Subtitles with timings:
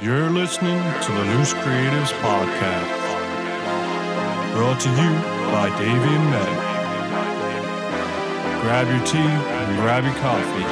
[0.00, 2.94] You're listening to the Loose Creatives Podcast.
[4.54, 5.10] Brought to you
[5.50, 6.58] by Davey and Meg.
[8.62, 10.62] Grab your tea and grab your coffee.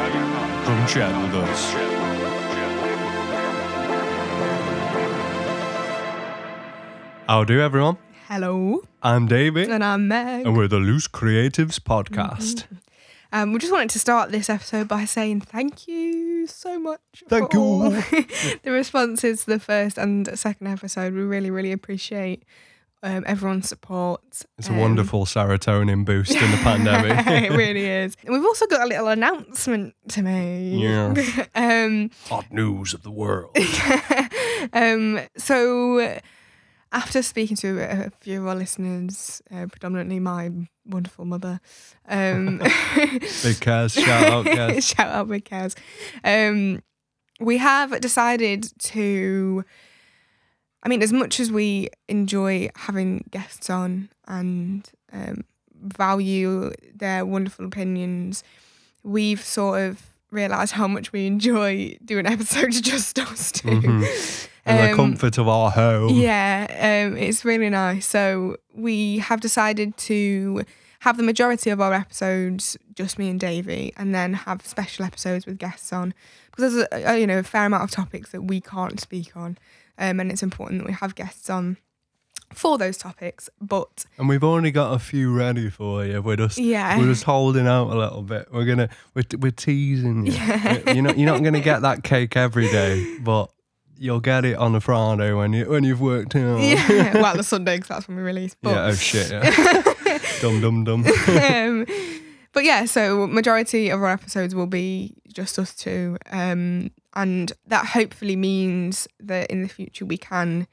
[0.67, 2.77] Come chat with us.
[7.29, 7.97] How do you, everyone?
[8.29, 10.47] Hello, I'm Davey, and I'm Meg.
[10.47, 12.65] and we're the Loose Creatives Podcast.
[12.67, 12.77] Mm-hmm.
[13.33, 17.01] Um, we just wanted to start this episode by saying thank you so much.
[17.29, 17.63] Thank for you.
[17.63, 17.91] all
[18.63, 21.13] the responses to the first and second episode.
[21.15, 22.45] We really, really appreciate
[23.03, 24.23] um, everyone's support.
[24.59, 27.27] It's a Um, wonderful serotonin boost in the pandemic.
[27.51, 28.17] it really is.
[28.25, 30.81] And we've also got a little announcement to make.
[30.81, 31.49] Yes.
[31.55, 33.57] um, Hot news of the world.
[34.73, 36.19] um, so,
[36.97, 40.51] after speaking to a few of our listeners, uh, predominantly my
[40.87, 41.61] wonderful mother,
[42.09, 45.77] um, Big Kaz, shout out shout out Big Kaz,
[46.25, 46.83] um,
[47.39, 49.63] we have decided to.
[50.83, 57.67] I mean, as much as we enjoy having guests on and um, value their wonderful
[57.67, 58.43] opinions,
[59.03, 64.49] we've sort of realised how much we enjoy doing episodes just us 2 Mhm.
[64.67, 66.11] In the Um, comfort of our home.
[66.11, 66.67] yeah,
[67.07, 68.05] um, it's really nice.
[68.05, 70.63] So we have decided to
[71.01, 75.47] have the majority of our episodes just me and Davey, and then have special episodes
[75.47, 76.13] with guests on
[76.51, 79.37] because there's a, a you know a fair amount of topics that we can't speak
[79.37, 79.57] on,
[79.99, 81.77] um, and it's important that we have guests on
[82.53, 83.49] for those topics.
[83.61, 86.23] But And we've only got a few ready for you.
[86.23, 88.49] We're just yeah, we're just holding out a little bit.
[88.53, 90.33] We're gonna we're, we're teasing you.
[90.33, 90.93] Yeah.
[90.93, 93.51] You're not you're not gonna get that cake every day, but
[93.99, 96.61] you'll get it on a Friday when you when you've worked out.
[96.61, 98.55] yeah, well the Sunday because that's when we release.
[98.61, 99.31] But Yeah, oh shit.
[99.31, 100.19] Yeah.
[100.41, 101.05] dum dum dum.
[101.07, 101.87] um,
[102.53, 107.87] but yeah, so majority of our episodes will be just us two, um, and that
[107.87, 110.67] hopefully means that in the future we can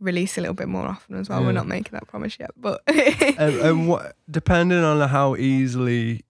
[0.00, 1.40] release a little bit more often as well.
[1.40, 1.46] Yeah.
[1.46, 6.24] We're not making that promise yet, but and, and what depending on how easily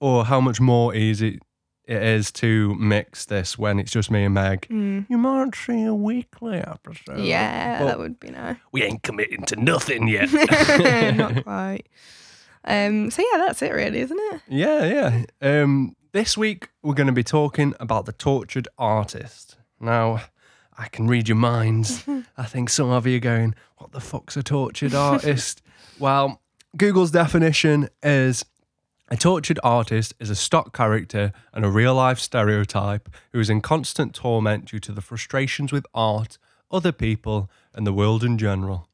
[0.00, 1.40] or how much more easy
[1.84, 4.66] it is to mix this when it's just me and Meg.
[4.68, 7.18] Mm, You might see a weekly episode.
[7.20, 8.56] yeah, that would be nice.
[8.72, 10.30] we ain't committing to nothing yet.
[11.16, 11.88] not quite.
[12.64, 14.40] Um, so yeah, that's it, really, isn't it?
[14.48, 15.62] Yeah, yeah.
[15.62, 19.56] Um, this week we're going to be talking about the tortured artist.
[19.80, 20.20] Now,
[20.78, 22.04] I can read your minds.
[22.36, 25.60] I think some of you are going, "What the fuck's a tortured artist?"
[25.98, 26.40] well,
[26.76, 28.44] Google's definition is
[29.10, 33.60] a tortured artist is a stock character and a real life stereotype who is in
[33.60, 36.38] constant torment due to the frustrations with art,
[36.70, 38.86] other people, and the world in general.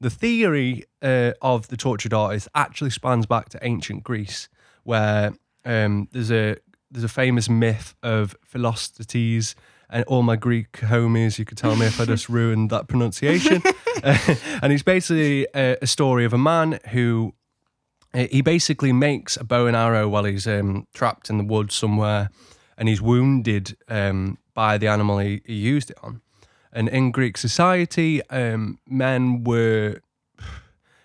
[0.00, 4.48] The theory uh, of the tortured artist actually spans back to ancient Greece,
[4.82, 6.56] where um, there's a
[6.90, 9.54] there's a famous myth of Philosthenes
[9.90, 11.38] and all my Greek homies.
[11.38, 13.62] You could tell me if I just ruined that pronunciation.
[14.02, 17.34] and it's basically a, a story of a man who
[18.12, 21.74] uh, he basically makes a bow and arrow while he's um, trapped in the woods
[21.74, 22.30] somewhere,
[22.78, 26.20] and he's wounded um, by the animal he, he used it on.
[26.72, 30.00] And in Greek society, um, men were,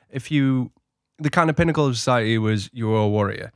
[0.09, 0.71] if you,
[1.19, 3.51] the kind of pinnacle of society was you were a warrior.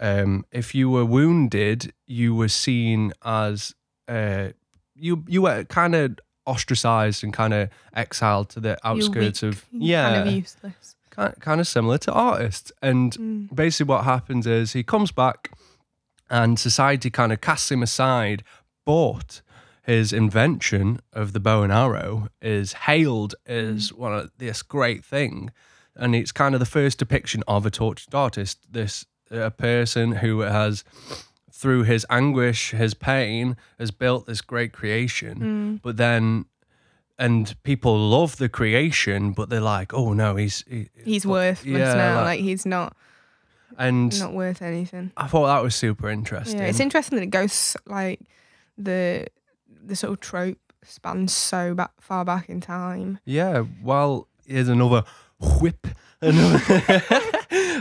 [0.00, 3.74] Um, if you were wounded, you were seen as
[4.06, 4.50] uh,
[4.98, 10.14] you you were kind of ostracized and kind of exiled to the outskirts of yeah
[10.14, 10.96] kind of useless.
[11.10, 12.72] kind kind of similar to artists.
[12.82, 13.54] And Mm.
[13.54, 15.50] basically, what happens is he comes back,
[16.30, 18.42] and society kind of casts him aside.
[18.84, 19.42] But
[19.82, 25.50] his invention of the bow and arrow is hailed as one of this great thing,
[25.94, 28.58] and it's kind of the first depiction of a tortured artist.
[28.70, 30.84] This a person who has.
[31.60, 36.44] Through his anguish, his pain, has built this great creation, but then
[37.18, 41.94] and people love the creation, but they're like, "Oh no, he's he, He's worthless yeah,
[41.94, 42.16] now.
[42.18, 42.96] like- Like, he's not
[43.76, 45.10] and not worth anything.
[45.16, 46.60] I thought that was super interesting.
[46.60, 48.20] Yeah, it's interesting that it goes like
[48.76, 49.26] the
[49.84, 53.18] the sort of trope spans so back far back in time.
[53.24, 55.02] Yeah, well, here's another
[55.60, 55.88] whip.
[56.20, 56.60] Another,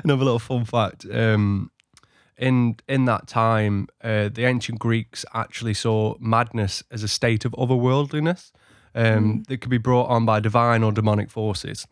[0.03, 1.05] another little fun fact.
[1.11, 1.69] Um,
[2.37, 7.51] in in that time, uh, the ancient Greeks actually saw madness as a state of
[7.53, 8.51] otherworldliness
[8.95, 11.87] um, that could be brought on by divine or demonic forces,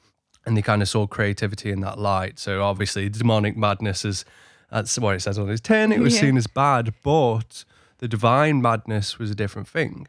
[0.45, 2.39] and they kind of saw creativity in that light.
[2.39, 4.25] So obviously, demonic madness is
[4.71, 5.91] that's what it says on his tin.
[5.91, 6.21] It was Yeah.
[6.21, 7.65] seen as bad, but
[7.99, 10.07] the divine madness was a different thing.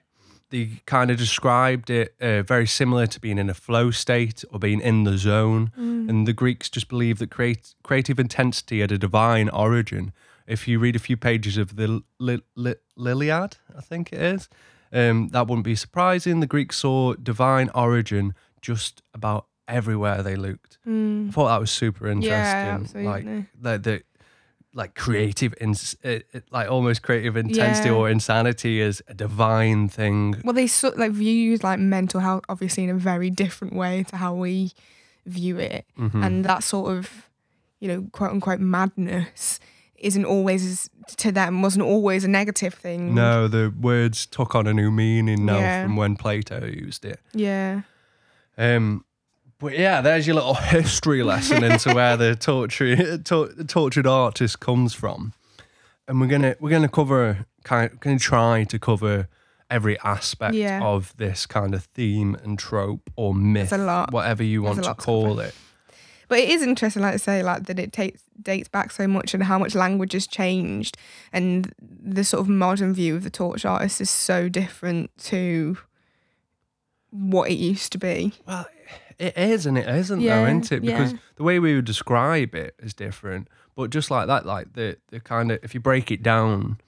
[0.51, 4.59] They kind of described it uh, very similar to being in a flow state or
[4.61, 5.73] being in the zone.
[5.77, 10.13] And the Greeks just believed that create, creative intensity had a divine origin.
[10.47, 12.43] If you read a few pages of the Li-
[12.97, 14.49] Liliad, I think it is,
[14.93, 16.41] Um, that wouldn't be surprising.
[16.41, 20.79] The Greeks saw divine origin just about everywhere they looked.
[20.87, 22.87] I thought that was super interesting.
[22.87, 23.03] Mm.
[23.05, 23.25] Yeah, Like
[23.61, 24.03] the, the
[24.75, 27.95] like creative, ins- it, it- like almost creative intensity Yeah.
[27.97, 30.41] or insanity is a divine thing.
[30.45, 34.17] Well, they sort like view like mental health obviously in a very different way to
[34.17, 34.71] how we
[35.27, 36.25] view it, Mhm.
[36.25, 37.29] and that sort of
[37.81, 39.59] you know quote unquote madness
[39.99, 43.15] isn't always to them wasn't always a negative thing.
[43.15, 45.83] No, the words took on a new meaning now Yeah.
[45.85, 47.21] from when Plato used it.
[47.33, 47.83] Yeah.
[48.59, 49.05] Um,
[49.59, 54.93] but yeah, there's your little history lesson into where the torture, tor- tortured artist comes
[54.95, 55.33] from,
[56.09, 59.29] and we're gonna we're gonna cover kind of, gonna try to cover
[59.71, 60.81] every aspect Yeah.
[60.83, 63.73] of this kind of theme and trope or myth,
[64.11, 65.55] whatever you want to call it.
[66.29, 69.33] But it is interesting, like I say, like that it takes dates back so much
[69.35, 70.97] and how much language has changed,
[71.33, 75.79] and the sort of modern view of the torture artist is so different to
[77.11, 78.33] what it used to be.
[78.47, 78.67] Well,
[79.19, 80.81] it is and it isn't though, isn't it?
[80.81, 81.19] Because yeah.
[81.37, 83.49] the way we would describe it is different.
[83.75, 86.79] But just like that, like the the kind of if you break it down,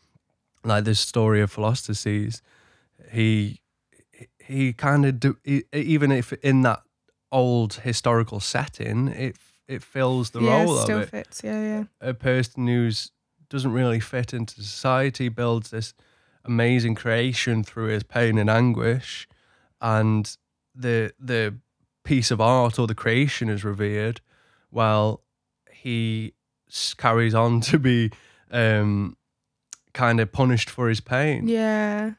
[0.65, 2.43] like this story of Philosophes,
[3.11, 3.61] he
[4.39, 6.83] he kind of do he, even if in that
[7.31, 9.37] old historical setting, it
[9.67, 11.11] it fills the yeah, role it still of it.
[11.11, 11.43] fits.
[11.45, 11.85] Yeah, yeah.
[12.01, 13.11] A person who's
[13.51, 15.95] doesn't really fit into society builds this
[16.45, 19.29] amazing creation through his pain and anguish,
[19.81, 20.37] and
[20.75, 21.55] the the
[22.05, 24.21] piece of art or the creation is revered,
[24.71, 25.23] while
[25.71, 26.33] he
[26.97, 28.11] carries on to be
[28.51, 29.17] um,
[29.93, 31.49] kind of punished for his pain.
[31.49, 32.13] Yeah,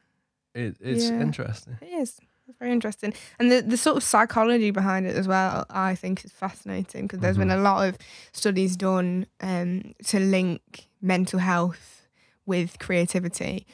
[0.54, 1.20] It, it's Yeah.
[1.22, 1.78] interesting.
[1.80, 2.20] it is.
[2.50, 3.14] It's very interesting.
[3.38, 7.20] And the, the sort of psychology behind it as well, I think is fascinating because
[7.20, 7.96] there's been a lot of
[8.32, 12.08] studies done um, to link mental health
[12.46, 13.68] with creativity.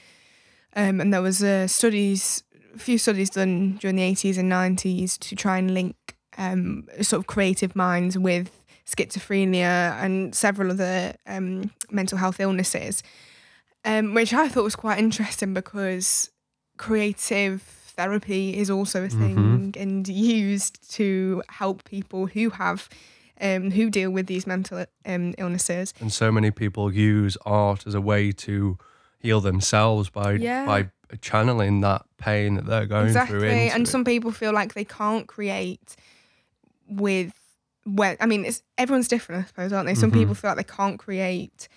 [0.75, 2.45] Um, and there was uh, studies,
[2.75, 5.97] a few studies done during the 80s and 90s to try and link
[6.37, 13.03] um, sort of creative minds with schizophrenia and several other um, mental health illnesses,
[13.87, 16.31] um, which I thought was quite interesting because
[16.77, 22.89] creative therapy is also a thing and used to help people who have
[23.41, 25.93] um, who deal with these mental um, illnesses.
[26.01, 28.79] And so many people use art as a way to
[29.19, 30.65] heal themselves by Yeah.
[30.67, 30.91] by
[31.21, 33.21] channeling that pain that they're going through.
[33.21, 33.91] exactly and it.
[33.91, 35.95] some people feel like they can't create
[36.89, 37.33] with
[37.85, 40.15] when i mean it's everyone's different i suppose aren't they some Mhm.
[40.15, 41.69] people feel like they can't create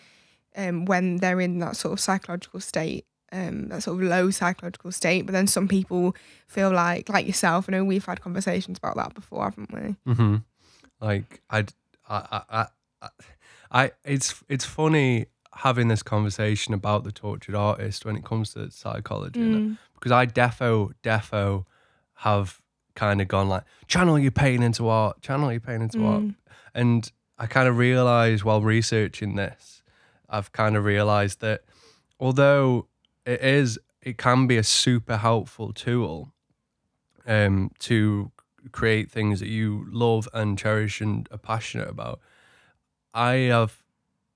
[0.58, 4.92] um, when they're in that sort of psychological state um, that sort of low psychological
[4.92, 6.16] state but then some people
[6.48, 10.36] feel like like yourself i know we've had conversations about that before haven't we hmm
[11.02, 11.72] Like I'd,
[12.10, 12.66] I, I,
[13.02, 13.10] I,
[13.72, 18.70] I, it's it's funny having this conversation about the tortured artist when it comes to
[18.72, 19.78] psychology Mm.
[19.94, 21.66] because I defo defo
[22.16, 22.60] have
[22.96, 26.36] kind of gone like channel your pain into art, channel your pain into art, Mm.
[26.74, 29.84] and I kind of realized while researching this,
[30.30, 31.62] I've kind of realized that
[32.20, 32.88] although
[33.26, 36.34] it is, it can be a super helpful tool
[37.26, 38.32] um, to
[38.72, 42.20] create things that you love and cherish and are passionate about.
[43.14, 43.84] I have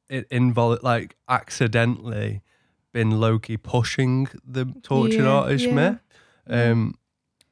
[0.09, 2.41] it invol like accidentally
[2.91, 5.99] been low-key pushing the tortured Yeah, artist yeah, myth,
[6.49, 6.71] yeah.
[6.71, 6.95] um,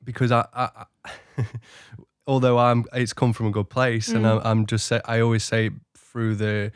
[0.04, 0.70] because I, I,
[1.06, 1.46] I
[2.28, 4.30] although I'm it's come from a good place, and Mm.
[4.30, 6.72] I'm, I'm just say I always say through the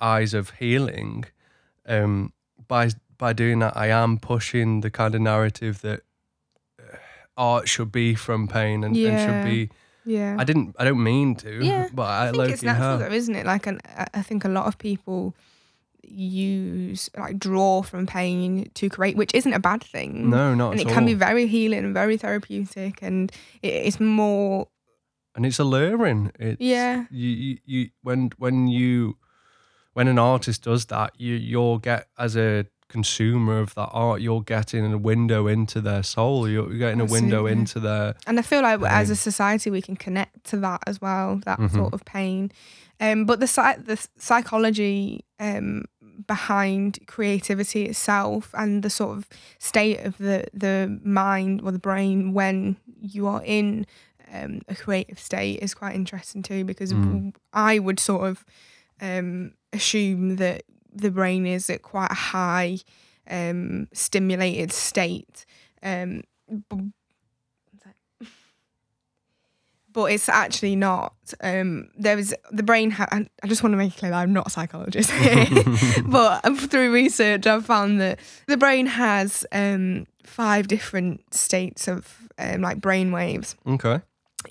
[0.00, 1.24] eyes of healing,
[1.86, 2.32] um,
[2.68, 6.00] by by doing that, I am pushing the kind of narrative that
[6.80, 6.96] uh,
[7.36, 9.70] art should be from pain and, and should be.
[10.04, 10.74] yeah I didn't.
[10.78, 11.64] I don't mean to.
[11.64, 13.00] Yeah, but I, I think it's natural have.
[13.00, 13.44] though, isn't it?
[13.46, 13.80] Like, an,
[14.14, 15.34] I- think a lot of people
[16.10, 20.30] use like draw from pain to create, which isn't a bad thing.
[20.30, 20.94] No, not and it all.
[20.94, 23.30] can be very healing and very therapeutic, and
[23.62, 24.68] it, it's more
[25.34, 26.32] and it's alluring.
[26.38, 27.04] It's, Yeah.
[27.10, 29.16] You, you, you when when you
[29.92, 34.42] when an artist does that, you you'll get as a consumer of that art, you're
[34.42, 36.48] getting a window into their soul.
[36.48, 39.96] You're getting a window into their And I feel like as a society we can
[39.96, 41.70] connect to that as well, that Mhm.
[41.74, 42.50] sort of pain.
[43.00, 43.46] Um, but the
[43.84, 45.84] the psychology um,
[46.26, 49.28] behind creativity itself and the sort of
[49.58, 53.86] state of the the mind or the brain when you are in
[54.34, 57.34] um, a creative state is quite interesting too because Mm.
[57.52, 58.44] I would sort of
[59.00, 60.64] um, assume that
[60.98, 62.78] the brain is at quite a high
[63.28, 65.46] um, stimulated state.
[65.82, 66.22] Um,
[69.98, 71.14] but it's actually not.
[71.40, 72.92] Um, there was the brain.
[72.92, 75.10] Ha- I just want to make it clear that I'm not a psychologist,
[76.06, 82.28] but um, through research, I've found that the brain has um, five different states of
[82.38, 83.56] um, like brain waves.
[83.66, 84.00] Okay.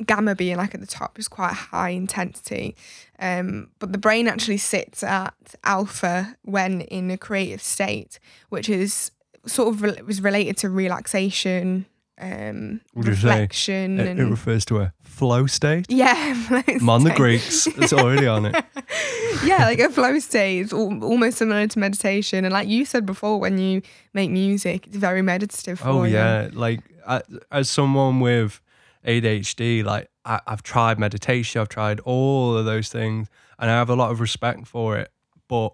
[0.06, 2.76] Gamma being like at the top is quite high intensity,
[3.20, 5.34] um, but the brain actually sits at
[5.64, 8.20] alpha when in a creative state,
[8.50, 9.12] which is
[9.46, 11.86] sort of re- was related to relaxation,
[12.20, 15.86] um, you reflection, It, it refers to a flow state.
[15.90, 17.14] yeah, flow Man, the.
[17.16, 17.68] Greeks.
[17.68, 18.56] It's already on it.
[19.46, 22.44] yeah, like a flow state, is al- almost similar to meditation.
[22.46, 23.82] And like you said before, when you
[24.14, 25.80] make music, it's very meditative.
[25.80, 26.14] For Oh you.
[26.16, 27.22] yeah, like I,
[27.52, 28.62] as someone with
[29.06, 33.90] ADHD, like I, I've tried meditation, I've tried all of those things, and I have
[33.90, 35.10] a lot of respect for it,
[35.48, 35.70] but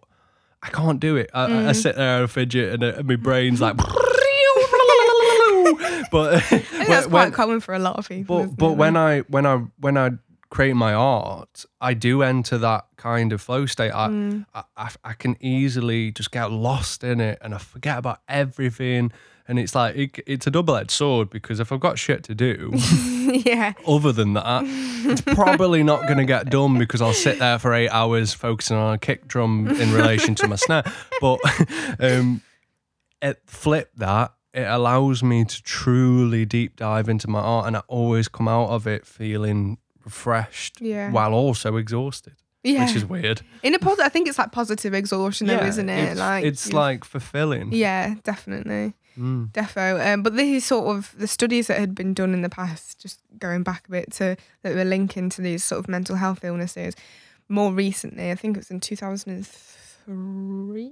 [0.61, 1.31] I can't do it.
[1.33, 1.75] I, I- I Mm.
[1.75, 3.75] sit there and fidget, and, uh, and my brain's like.
[6.11, 8.45] but I think that's when- quite when- common for a lot of people.
[8.45, 8.77] but but it?
[8.77, 10.11] when I when I when I
[10.49, 13.91] create my art, I do enter that kind of flow state.
[13.91, 14.45] I, Mm.
[14.53, 19.11] I, I I can easily just get lost in it, and I forget about everything.
[19.47, 22.35] And it's like it, it's a double edged sword because if I've got shit to
[22.35, 22.71] do
[23.45, 27.59] yeah, other than that, it's probably not going to get done because I'll sit there
[27.59, 30.83] for eight hours focusing on a kick drum in relation to my snare.
[31.19, 31.39] But
[31.99, 32.41] um,
[33.21, 37.81] it, flip that, it allows me to truly deep dive into my art, and I
[37.87, 42.85] always come out of it feeling refreshed yeah, while also exhausted, yeah.
[42.85, 43.41] which is weird.
[43.63, 46.11] In a positive, I think it's like positive exhaustion, though, isn't it?
[46.11, 47.73] It's, like it's you've- like fulfilling.
[47.73, 48.93] yeah, definitely.
[49.17, 49.51] Mm.
[49.51, 50.13] Defo.
[50.13, 52.99] Um, but this is sort of the studies that had been done in the past,
[52.99, 56.43] just going back a bit to that were linking to these sort of mental health
[56.43, 56.95] illnesses.
[57.49, 60.91] More recently, I think it was in 2003.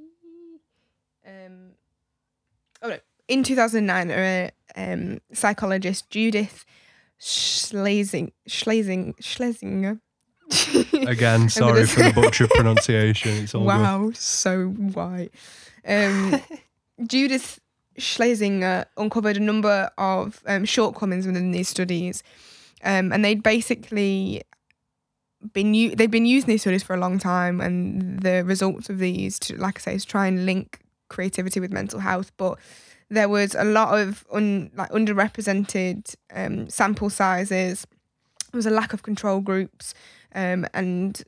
[1.25, 1.71] Um,
[2.81, 2.97] oh no,
[3.27, 6.65] in 2009, there were, um, psychologist Judith
[7.19, 9.99] Schlesing, Schlesing, Schlesinger.
[11.07, 13.43] Again, sorry for the butcher pronunciation.
[13.43, 13.67] It's all good.
[13.67, 15.31] Wow, so white.
[15.87, 16.41] Um,
[17.07, 17.60] Judith
[17.97, 22.23] Schlesinger uncovered a number of um, shortcomings within these studies,
[22.83, 24.43] um, and they'd basically
[25.53, 28.99] been u- they'd been using these studies for a long time, and the results of
[28.99, 30.79] these, to, like I say, is try and link
[31.09, 32.57] creativity with mental health, but
[33.09, 37.85] there was a lot of un, like underrepresented um, sample sizes.
[38.51, 39.93] There was a lack of control groups,
[40.33, 41.21] um, and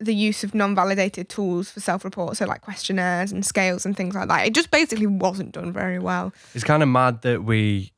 [0.00, 4.28] the use of non-validated tools for self-report, so like questionnaires and scales and things like
[4.28, 4.46] that.
[4.46, 6.32] It just basically wasn't done very well.
[6.54, 7.92] It's kind of mad that we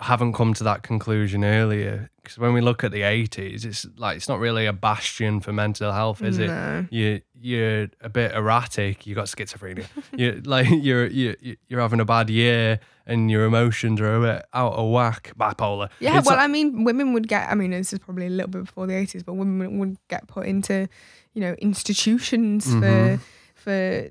[0.00, 2.10] haven't come to that conclusion earlier.
[2.22, 5.52] Because when we look at the 80s, it's like it's not really a bastion for
[5.52, 6.48] mental health, is it?
[6.48, 6.86] No.
[6.90, 9.06] You you're a bit erratic.
[9.06, 9.86] You got schizophrenia.
[10.16, 11.34] you like you're you
[11.68, 15.32] you're having a bad year, and your emotions are a bit out of whack.
[15.38, 15.88] Bipolar.
[15.98, 17.48] Yeah, It's well, like- I mean, women would get.
[17.50, 20.28] I mean, this is probably a little bit before the eighties, but women would get
[20.28, 20.88] put into,
[21.34, 22.80] you know, institutions Mhm.
[22.80, 23.20] for
[23.54, 24.08] for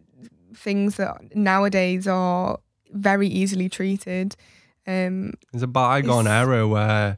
[0.56, 2.60] things that nowadays are
[2.92, 4.36] very easily treated.
[4.88, 7.18] Um, There's a bygone era where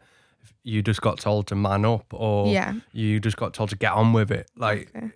[0.63, 3.91] you just got told to man up, or yeah, you just got told to get
[3.93, 4.47] on with it.
[4.55, 5.11] Like Okay.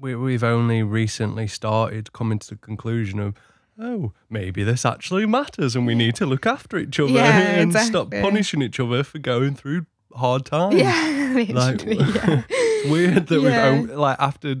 [0.00, 3.34] we, we've only recently started coming to the conclusion of,
[3.78, 7.74] oh, maybe this actually matters and we need to look after each other Yeah, and
[7.74, 10.74] stop punishing each other for going through hard times.
[10.80, 12.42] yeah, Like, yeah.
[12.82, 13.80] It's weird that Yeah.
[13.80, 14.56] we've, like, after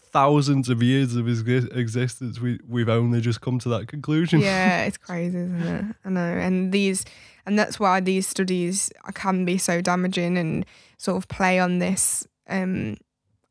[0.00, 4.40] thousands of years of exi- existence, we, we've only just come to that conclusion.
[4.40, 5.84] yeah, it's crazy, isn't it?
[6.04, 7.04] I know, and these,
[7.44, 10.64] and that's why these studies can be so damaging and
[10.98, 12.96] sort of play on this um,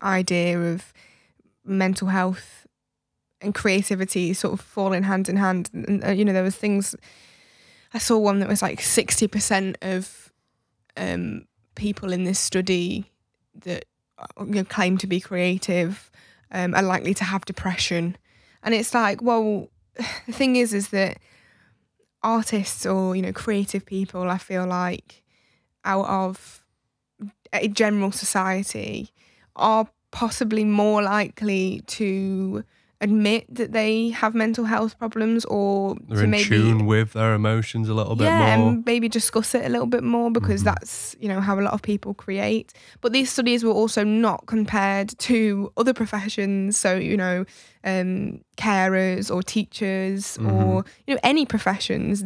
[0.02, 0.92] idea of
[1.64, 2.66] mental health
[3.40, 5.70] and creativity sort of falling hand in hand.
[5.72, 6.96] And uh, you know, there was things.
[7.94, 10.32] I saw one that was like sixty percent of
[10.96, 11.44] um,
[11.74, 13.10] people in this study
[13.64, 13.84] that
[14.40, 16.10] you know, claim to be creative
[16.50, 18.16] um, are likely to have depression,
[18.62, 19.68] and it's like, well,
[20.26, 21.18] the thing is, is that
[22.22, 25.22] artists or you know creative people, I feel like
[25.84, 26.64] out of
[27.52, 29.10] a general society
[29.54, 32.64] are possibly more likely to
[33.00, 37.34] admit that they have mental health problems or They're to in maybe tune with their
[37.34, 38.68] emotions a little bit yeah, more.
[38.70, 40.64] and maybe discuss it a little bit more because Mhm.
[40.64, 42.72] that's you know how a lot of people create.
[43.02, 47.44] But these studies were also not compared to other professions, so you know,
[47.84, 52.24] um, carers or teachers or you know any professions.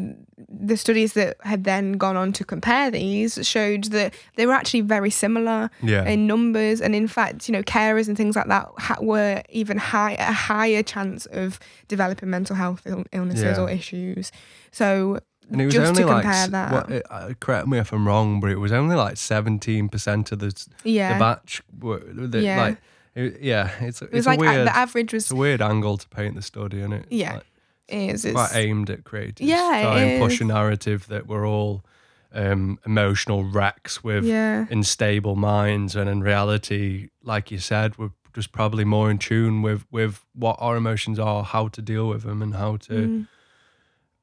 [0.62, 4.83] The studies that had then gone on to compare these showed that they were actually
[4.83, 6.05] very similar Yeah.
[6.05, 9.79] in numbers, and in fact, you know, carers and things like that ha- were even
[9.79, 13.62] high a higher chance of developing mental health Ill- illnesses Yeah.
[13.62, 14.31] or issues.
[14.71, 15.19] So
[15.52, 16.73] And it was Just only to like compare that.
[16.73, 20.31] what- it- uh, correct me if I'm wrong, but it was only like seventeen percent
[20.31, 20.52] of the
[20.85, 21.14] yeah.
[21.14, 21.61] the batch.
[21.81, 22.61] Were, the, Yeah.
[22.62, 22.76] Like,
[23.17, 25.61] it, yeah, it's it it's like a a- weird the average was it's a weird
[25.61, 27.47] angle to paint the study, and it Yeah, like,
[27.90, 29.47] is quite aimed at creators.
[29.47, 31.85] Yeah, it try and push a narrative that we're all
[32.32, 38.52] um, emotional wrecks with yeah unstable minds, and in reality, like you said, we're just
[38.52, 42.42] probably more in tune with with what our emotions are, how to deal with them,
[42.42, 43.26] and how to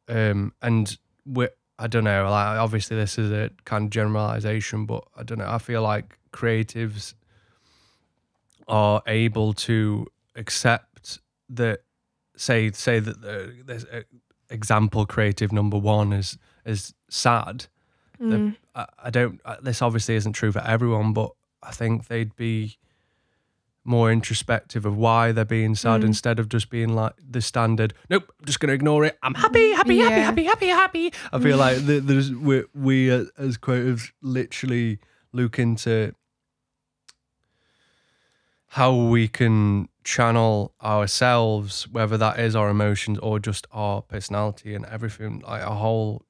[0.09, 0.31] Mm.
[0.31, 1.47] um, and we
[1.79, 2.23] I don't know.
[2.29, 5.49] Like obviously, this is a kind of generalization, but I don't know.
[5.49, 7.13] I feel like creatives
[8.67, 11.19] are able to accept
[11.49, 11.81] that.
[12.37, 13.85] Say say that the, there's
[14.49, 17.65] example creative number one is is sad.
[18.21, 18.55] Mm.
[18.75, 19.41] I, I don't.
[19.45, 22.77] uh, This obviously isn't true for everyone, but I think they'd be
[23.83, 26.05] more introspective of why they're being sad Mm.
[26.07, 27.93] instead of just being like the standard.
[28.09, 29.17] Nope, I'm just gonna ignore it.
[29.23, 30.09] I'm happy, happy, Yeah.
[30.09, 31.13] happy, happy, happy, happy.
[31.31, 34.99] I feel like there's we we uh, as creatives literally
[35.31, 36.13] look into
[38.71, 44.85] how we can channel ourselves, whether that is our emotions or just our personality and
[44.85, 45.39] everything.
[45.45, 46.23] Like our whole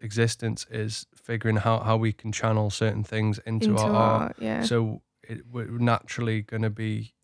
[0.00, 4.22] existence is figuring out how we can channel certain things into, into our art.
[4.22, 7.14] art yeah So it, we're naturally going to be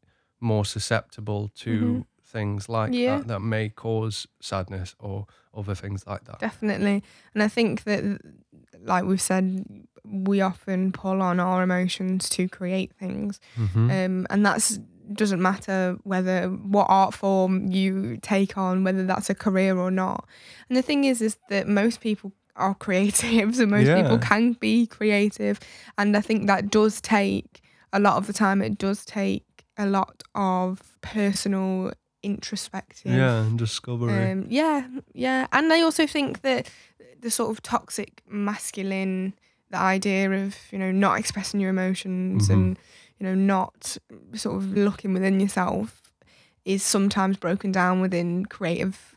[0.40, 2.04] more susceptible to Mhm.
[2.22, 3.18] things like Yeah.
[3.18, 6.38] that that may cause sadness or other things like that.
[6.38, 7.02] definitely
[7.34, 8.02] and i think that
[8.92, 9.64] like we've said
[10.04, 13.90] we often pull on our emotions to create things Mhm.
[13.90, 14.78] um, and that's
[15.14, 20.26] doesn't matter whether what art form you take on whether that's a career or not
[20.68, 24.86] and the thing is is that most people are creatives and most people can be
[24.86, 25.58] creative
[25.96, 27.60] and i think that does take
[27.92, 29.44] a lot of the time it does take
[29.78, 34.32] a lot of personal introspective yeah, and discovery.
[34.32, 36.68] um, yeah, yeah, and I also think that
[37.20, 39.34] the sort of toxic masculine,
[39.70, 42.52] the idea of you know not expressing your emotions Mhm.
[42.54, 42.78] and
[43.18, 43.96] you know not
[44.34, 46.02] sort of looking within yourself,
[46.64, 49.16] is sometimes broken down within creative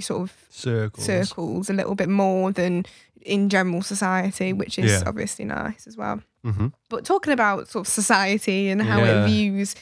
[0.00, 1.04] sort of Circles.
[1.06, 2.84] circles a little bit more than
[3.22, 5.02] in general society, which is Yeah.
[5.06, 6.22] obviously nice as well.
[6.44, 9.24] hmm But talking about sort of society and how Yeah.
[9.24, 9.74] it views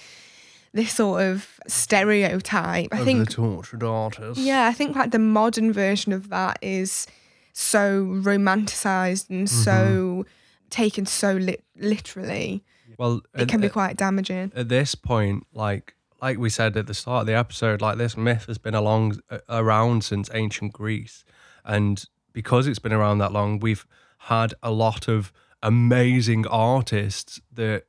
[0.72, 4.40] this sort of stereotype, I of think the tortured artist.
[4.40, 7.06] yeah, I think like the modern version of that is
[7.52, 9.62] so romanticized and Mm-hmm.
[9.62, 10.26] so
[10.70, 12.64] taken so lit- literally.
[12.98, 14.52] Well, It at- can be quite damaging.
[14.54, 18.16] at this point, like like we said at the start of the episode, like this
[18.16, 21.24] myth has been along uh, around since ancient Greece,
[21.64, 23.84] and because it's been around that long, we've
[24.18, 27.84] had a lot of amazing artists that,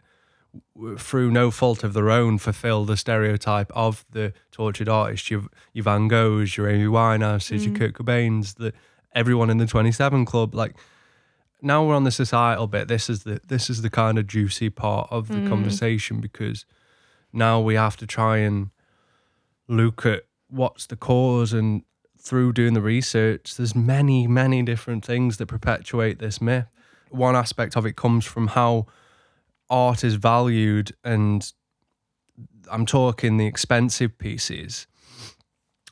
[0.97, 5.29] through no fault of their own, fulfill the stereotype of the tortured artist.
[5.31, 8.73] Your, your Van Goghs, your Amy Winehouses, your Kurt Cobains, the
[9.13, 10.75] everyone in the Twenty Seven Club, like
[11.65, 12.87] now we're on the societal bit.
[12.87, 15.49] This is the this is the kind of juicy part of the mm.
[15.49, 16.65] conversation because
[17.33, 18.69] now we have to try and
[19.67, 21.81] look at what's the cause and
[22.19, 26.67] through doing the research there's many many different things that perpetuate this myth
[27.09, 28.85] one aspect of it comes from how
[29.69, 31.53] art is valued and
[32.71, 34.87] i'm talking the expensive pieces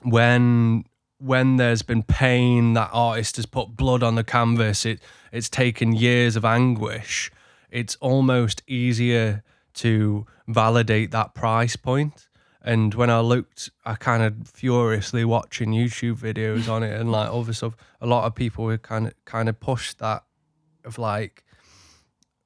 [0.02, 0.84] when
[1.24, 5.00] when there's been pain that artist has put blood on the canvas it
[5.32, 7.32] it's taken years of anguish.
[7.72, 9.42] It's almost easier
[9.76, 12.28] to validate that price point.
[12.62, 17.30] And when i looked i kind of furiously watching youtube videos on it and like
[17.30, 20.24] other stuff a lot of people were kind of kind of pushed that
[20.86, 21.44] of like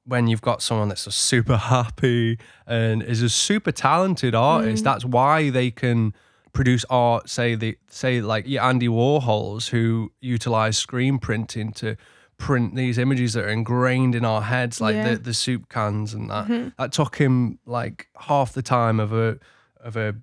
[0.08, 4.84] when you've got someone that's just super happy and is a super talented artist, mm.
[4.84, 6.14] that's why they can
[6.52, 7.28] produce art.
[7.28, 11.96] Say the say like yeah, Andy Warhols who utilize screen printing to
[12.36, 15.10] print these images that are ingrained in our heads, like Yeah.
[15.14, 16.72] the the soup cans and that.
[16.78, 19.38] That took him like half the time of a
[19.80, 20.14] of a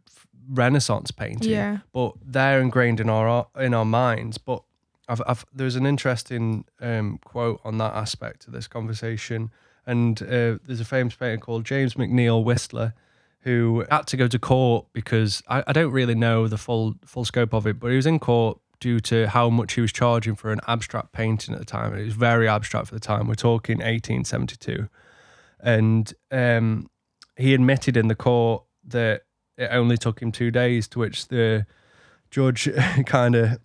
[0.48, 1.80] Renaissance painting Yeah.
[1.92, 4.38] but they're ingrained in our in our minds.
[4.38, 4.62] But
[5.08, 9.52] I've, I've, there's an interesting um, quote on that aspect of this conversation,
[9.86, 12.94] and uh, there's a famous painter called James McNeill Whistler
[13.46, 17.26] who had to go to court because I, I don't really know the full full
[17.26, 20.36] scope of it, but he was in court due to how much he was charging
[20.36, 21.94] for an abstract painting at the time.
[21.94, 23.28] And it was very abstract for the time.
[23.28, 24.90] We're talking 1872,
[25.60, 26.90] and um,
[27.38, 29.22] he admitted in the court that
[29.58, 30.88] it only took him two days.
[30.90, 31.68] To which the
[32.32, 32.68] judge
[33.06, 33.60] kind of,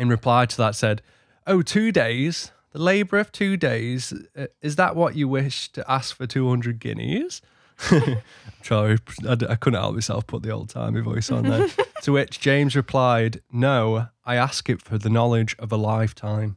[0.00, 1.00] in reply to that, said,
[1.46, 5.90] "Oh, two days." The labour of two days, uh, is that what you wish to
[5.90, 7.40] ask for 200 guineas?
[8.62, 11.68] Sorry, I, I couldn't help myself put the old timey voice on there.
[12.02, 16.56] to which James replied, No, I ask it for the knowledge of a lifetime.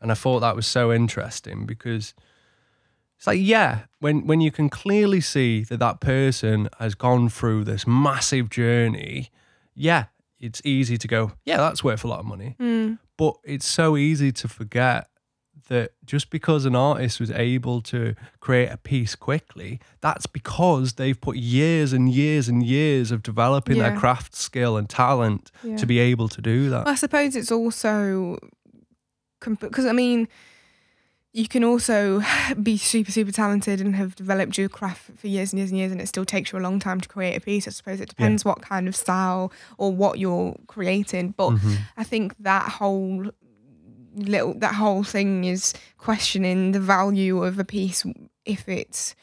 [0.00, 2.14] And I thought that was so interesting because
[3.16, 7.64] it's like, yeah, when, when you can clearly see that that person has gone through
[7.64, 9.30] this massive journey,
[9.74, 10.06] yeah,
[10.38, 12.56] it's easy to go, yeah, that's worth a lot of money.
[12.60, 12.98] Mm.
[13.16, 15.08] But it's so easy to forget
[15.68, 21.18] that just because an artist was able to create a piece quickly, that's because they've
[21.20, 25.76] put years and years and years of developing their craft skill and talent Yeah.
[25.76, 26.86] to be able to do that.
[26.86, 28.38] I suppose it's also
[29.40, 30.28] because I mean,
[31.32, 32.22] you can also
[32.62, 35.92] be super super talented and have developed your craft for years and years and years,
[35.92, 37.66] and it still takes you a long time to create a piece.
[37.66, 41.78] I suppose it depends what kind of style or what you're creating, but Mhm.
[41.96, 43.30] I think that whole
[44.14, 48.04] little that whole thing is questioning the value of a piece
[48.44, 49.14] if it's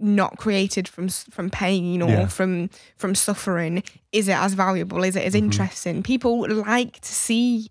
[0.00, 2.26] not created from from pain or Yeah.
[2.28, 5.38] from from suffering is it as valuable is it as Mhm.
[5.44, 7.68] interesting people like to see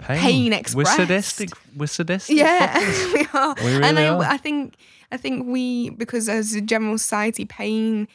[0.00, 0.76] pain, expressed.
[0.76, 1.50] We're sadistic.
[1.76, 2.36] We're sadistic.
[2.36, 2.78] yeah
[3.14, 4.22] we are We and really I, are.
[4.24, 4.74] I think
[5.12, 8.08] I think we because as a general society pain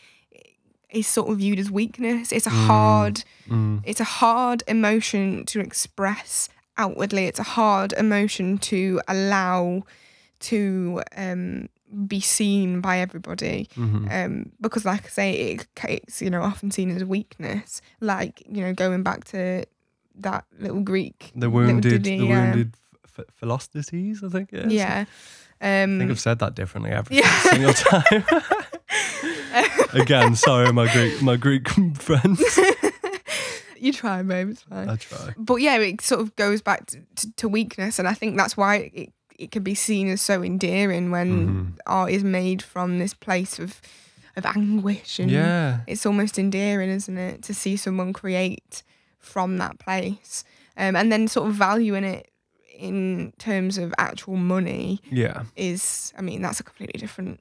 [0.90, 2.66] is sort of viewed as weakness it's a Mm.
[2.66, 3.82] hard Mm.
[3.86, 6.50] it's a hard emotion to express
[6.84, 9.84] outwardly it's a hard emotion to allow
[10.40, 11.68] to um
[12.08, 14.08] be seen by everybody Mhm.
[14.12, 18.42] um because like i say it, it's you know often seen as a weakness like
[18.48, 19.66] you know going back to
[20.28, 22.44] that little greek The wounded, ditty, the yeah.
[22.52, 22.74] wounded
[23.16, 23.28] Ph-
[24.24, 24.50] I think.
[24.54, 24.72] is.
[24.72, 25.06] yeah
[25.62, 27.40] I think um I've said that differently every Yeah.
[27.52, 28.24] single time.
[29.94, 31.68] Again, sorry, my Greek, my Greek
[32.08, 32.40] friends.
[33.86, 35.34] you try babe it's fine I try.
[35.38, 38.56] but yeah, it sort of goes back to, to, to weakness, and I think that's
[38.58, 41.78] why it it can be seen as so endearing when Mhm.
[41.86, 43.82] art is made from this place of
[44.36, 45.80] of anguish, and Yeah.
[45.88, 48.84] it's almost endearing, isn't it, to see someone create
[49.18, 50.44] from that place,
[50.78, 52.30] um, and then sort of valuing it
[52.78, 55.44] in terms of actual money Yeah.
[55.58, 57.40] is, I mean, that's a completely different.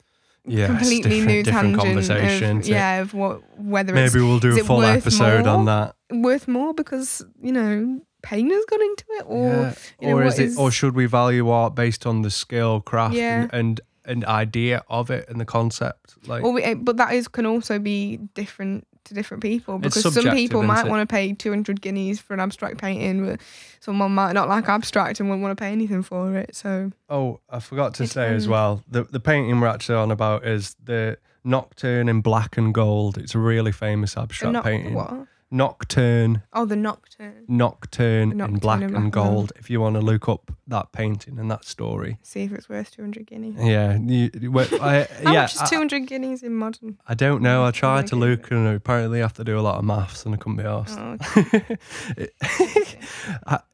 [0.50, 0.66] Yeah.
[0.66, 2.56] completely new different tangent conversation.
[2.58, 5.94] of, yeah of what whether it's Maybe we'll do a full worth episode on that.
[6.10, 9.74] worth more because you know pain has gone into it or Yeah.
[10.00, 13.14] you know, or is it or should we value art based on the skill, craft
[13.14, 13.42] Yeah.
[13.42, 16.16] and, and and idea of it and the concept?
[16.26, 20.02] Like Or we, eh, but that is can also be different to different people because
[20.12, 23.40] some people might want to pay 200 guineas for an abstract painting, but
[23.80, 26.54] someone might not like abstract and won't want to pay anything for it.
[26.54, 28.82] So Oh, I forgot to say as well.
[28.88, 33.16] The the painting we're actually on about is the Nocturne in black and gold.
[33.18, 34.94] It's a really famous abstract painting.
[34.94, 35.26] what?
[35.50, 37.44] Nocturne, Oh, the nocturne.
[37.48, 39.52] Nocturne, in Nocturne black in and black and gold.
[39.56, 42.18] If you want to look up that painting and that story.
[42.22, 43.56] See if it's worth 200 guineas.
[43.58, 45.40] Yeah, you, well, I, How yeah.
[45.42, 46.98] much is 200 guineas in modern?
[47.06, 47.64] I, don't know.
[47.64, 50.34] I tried to look and apparently I have to do a lot of maths and
[50.34, 50.98] I couldn't be asked.
[50.98, 51.78] Oh, okay.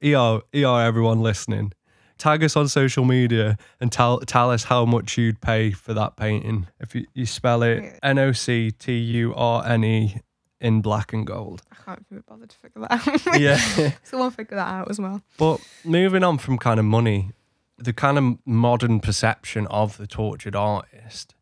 [0.05, 1.73] ER, ER, everyone listening,
[2.19, 6.17] tag us on social media and tell tell us how much you'd pay for that
[6.17, 6.69] painting.
[6.81, 10.21] If you, you spell it N O C T U R N E
[10.65, 11.63] in black and gold.
[11.71, 13.41] I can't be bothered to figure that out.
[13.41, 13.93] Yeah.
[14.03, 15.23] Someone figure that out as well.
[15.39, 17.31] but moving on from kind of money,
[17.79, 21.35] the kind of modern perception of the tortured artist,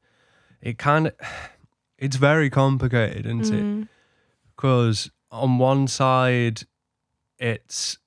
[0.61, 1.15] it kind of
[1.99, 3.63] it's very complicated, isn't it?
[3.63, 3.89] Mm.
[4.57, 6.63] because on one side
[7.39, 7.99] it's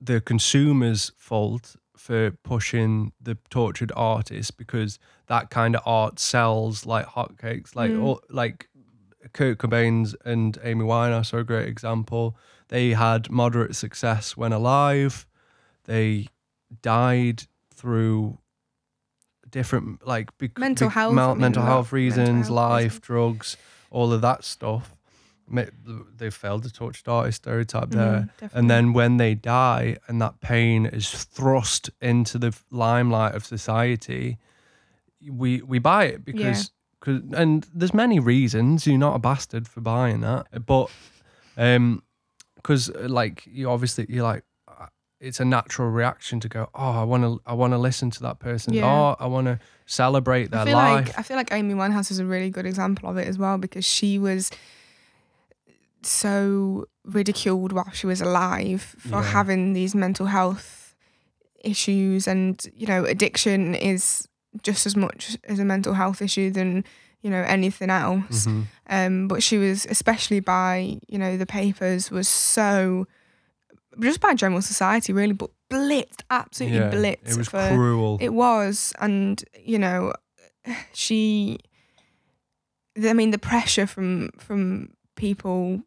[0.00, 7.06] the consumer's fault for pushing the tortured artist because that kind of art sells like
[7.06, 8.02] hotcakes like Mm.
[8.02, 8.68] all, like
[9.32, 12.36] Kurt Cobain's and Amy Winehouse are a great example
[12.68, 15.26] they had moderate success when alive
[15.84, 16.28] they
[16.80, 18.38] died through
[19.50, 23.00] different like Mental health, mean, mental health of mental reasons health life reasons.
[23.00, 23.56] drugs
[23.90, 24.94] all of that stuff
[26.16, 28.20] they failed the tortured artist stereotype there.
[28.20, 28.58] Mhm, definitely.
[28.58, 34.38] And then when they die and that pain is thrust into the limelight of society,
[35.28, 36.70] we we buy it because cause,
[37.06, 40.90] and there's many reasons you're not a bastard for buying that, but
[41.56, 42.02] um,
[42.56, 44.86] because like you obviously you're like uh,
[45.20, 48.22] it's a natural reaction to go oh I want to I want to listen to
[48.22, 48.86] that person Yeah.
[48.86, 52.10] oh I want to celebrate their I feel life like I feel like Amy Winehouse
[52.10, 54.50] is a really good example of it as well because she was
[56.02, 59.30] so ridiculed while she was alive for Yeah.
[59.32, 60.94] having these mental health
[61.64, 64.26] issues and you know addiction is
[64.62, 66.84] just as much as a mental health issue than
[67.22, 68.64] you know anything else Mhm.
[68.90, 73.06] um but she was especially by you know the papers was so
[74.00, 78.32] just by general society really but blitzed absolutely yeah, blitzed it was for cruel it
[78.34, 80.12] was, and you know,
[80.92, 81.58] she.
[83.02, 85.80] I mean, the pressure from from people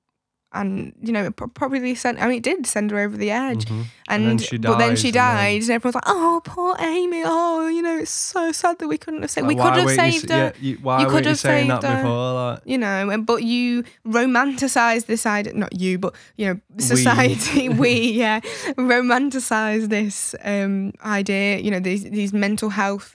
[0.55, 2.21] and you know, it probably sent.
[2.21, 3.83] I mean, it did send her over the edge, Mhm.
[4.07, 7.21] and, then she but then she and then- died, and, everyone's like, "Oh, poor Amy!
[7.25, 9.47] Oh, you know, it's so sad that we couldn't have saved.
[9.47, 11.67] Like, we could have weren't you saved her." Yeah, you, why You could have saying
[11.67, 12.01] that saved her.
[12.01, 12.33] before?
[12.33, 16.81] Like, you know, and but you romanticize this idea, not you, but you know, We.
[16.83, 18.39] society, we, yeah,
[18.77, 23.13] romanticize this um, idea, you know, these these mental health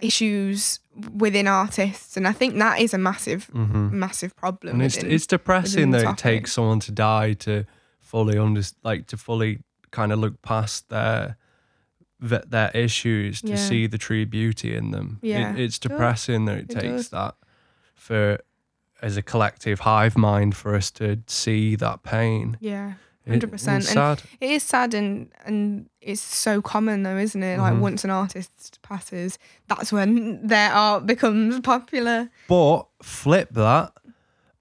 [0.00, 0.80] issues
[1.16, 3.90] within artists, and I think that is a massive, mhm.
[3.92, 4.74] massive problem.
[4.74, 7.64] and it's within- it's depressing that it takes someone to die to
[8.00, 11.36] fully under like to fully kind of look past their
[12.26, 13.56] th- their issues to Yeah.
[13.56, 15.18] see the true beauty in them.
[15.22, 15.90] Yeah, it's it does.
[15.90, 17.08] depressing that it, It takes does.
[17.10, 17.34] that
[17.94, 18.38] for
[19.02, 22.56] as a collective hive mind for us to see that pain.
[22.60, 22.92] yeah,
[23.28, 23.84] hundred percent.
[23.84, 24.22] It's sad.
[24.40, 27.58] it is sad, and and it's so common though, isn't it?
[27.58, 27.80] Like Mhm.
[27.80, 32.28] once an artist passes, that's when their art becomes popular.
[32.48, 33.92] But flip that.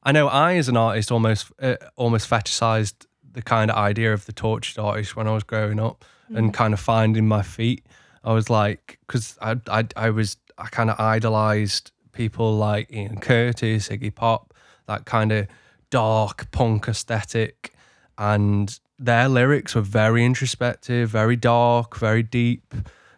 [0.04, 4.26] I know I, as an artist, almost uh, almost fetishized the kind of idea of
[4.26, 6.38] the tortured artist when I was growing up Mm.
[6.38, 7.86] and kind of finding my feet.
[8.24, 13.19] I was like, because I, I I was I kind of idolized people like Ian
[13.19, 14.54] Curtis, Iggy Pop,
[14.88, 15.47] that kind of
[15.89, 17.74] dark punk aesthetic,
[18.22, 22.74] and their lyrics were very introspective, very dark, very deep,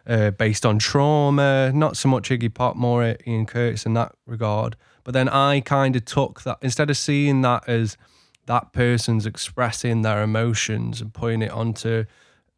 [0.06, 1.70] uh, based on trauma.
[1.74, 4.76] Not so much Iggy Pop, more Ian Curtis in that regard.
[5.04, 7.98] But then I kind of took that instead of seeing that as
[8.46, 12.04] that person's expressing their emotions and putting it onto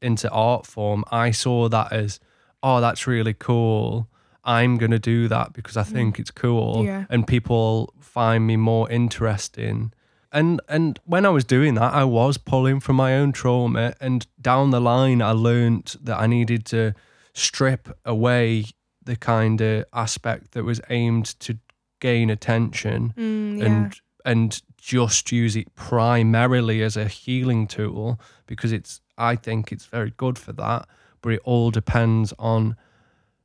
[0.01, 2.21] into art form, I saw that as,
[2.63, 4.09] oh, that's really cool.
[4.45, 7.07] I'm gonna do that because I think it's cool, Yeah.
[7.11, 9.93] and people find me more interesting.
[10.33, 14.27] And and when I was doing that, I was pulling from my own trauma, and
[14.41, 16.95] down the line, I learned that I needed to
[17.33, 18.65] strip away
[19.05, 21.59] the kind of aspect that was aimed to
[22.01, 23.65] gain attention Mm, yeah.
[23.67, 29.87] and and just use it primarily as a healing tool because it's I think it's
[29.87, 30.89] very good for that
[31.23, 32.77] but it all depends on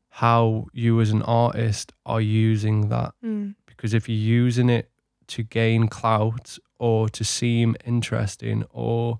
[0.10, 3.56] how you as an artist are using that Mm.
[3.65, 4.89] because if you're using it
[5.28, 9.20] to gain clout or to seem interesting or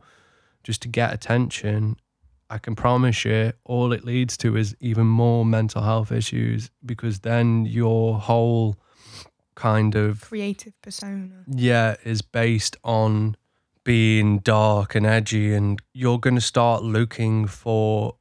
[0.63, 1.95] just to get attention
[2.50, 7.19] I can promise you all it leads to is even more mental health issues because
[7.19, 8.76] then your whole
[9.56, 11.45] kind of creative persona.
[11.47, 13.38] yeah, is based on
[13.86, 18.15] being dark and edgy, and you're going to start looking for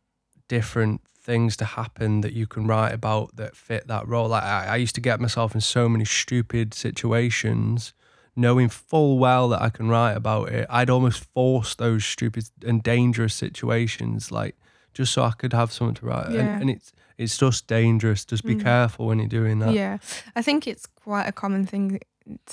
[0.48, 4.28] different things to happen that you can write about that fit that role.
[4.28, 7.94] Like I, I used to get myself in so many stupid situations,
[8.40, 10.66] knowing full well that I can write about it.
[10.70, 14.54] I'd almost force those stupid and dangerous situations, like
[14.94, 16.30] just so I could have something to write.
[16.32, 16.40] Yeah.
[16.40, 18.24] And, and it's it's just dangerous.
[18.24, 18.62] Just be Mm.
[18.62, 19.74] careful when you're doing that.
[19.74, 19.98] Yeah,
[20.34, 22.00] I think it's quite a common thing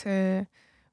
[0.04, 0.46] to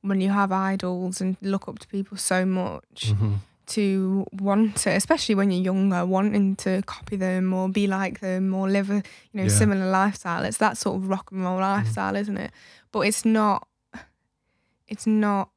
[0.02, 3.38] when you have idols and look up to people so much Mhm.
[3.66, 8.54] to want to, especially when you're younger, wanting to copy them or be like them
[8.54, 8.96] or live a
[9.32, 9.48] you know Yeah.
[9.54, 9.58] Mm.
[9.58, 10.44] similar lifestyle.
[10.44, 12.52] It's that sort of rock and roll lifestyle, isn't it?
[12.92, 13.66] But it's not.
[14.88, 15.50] It's not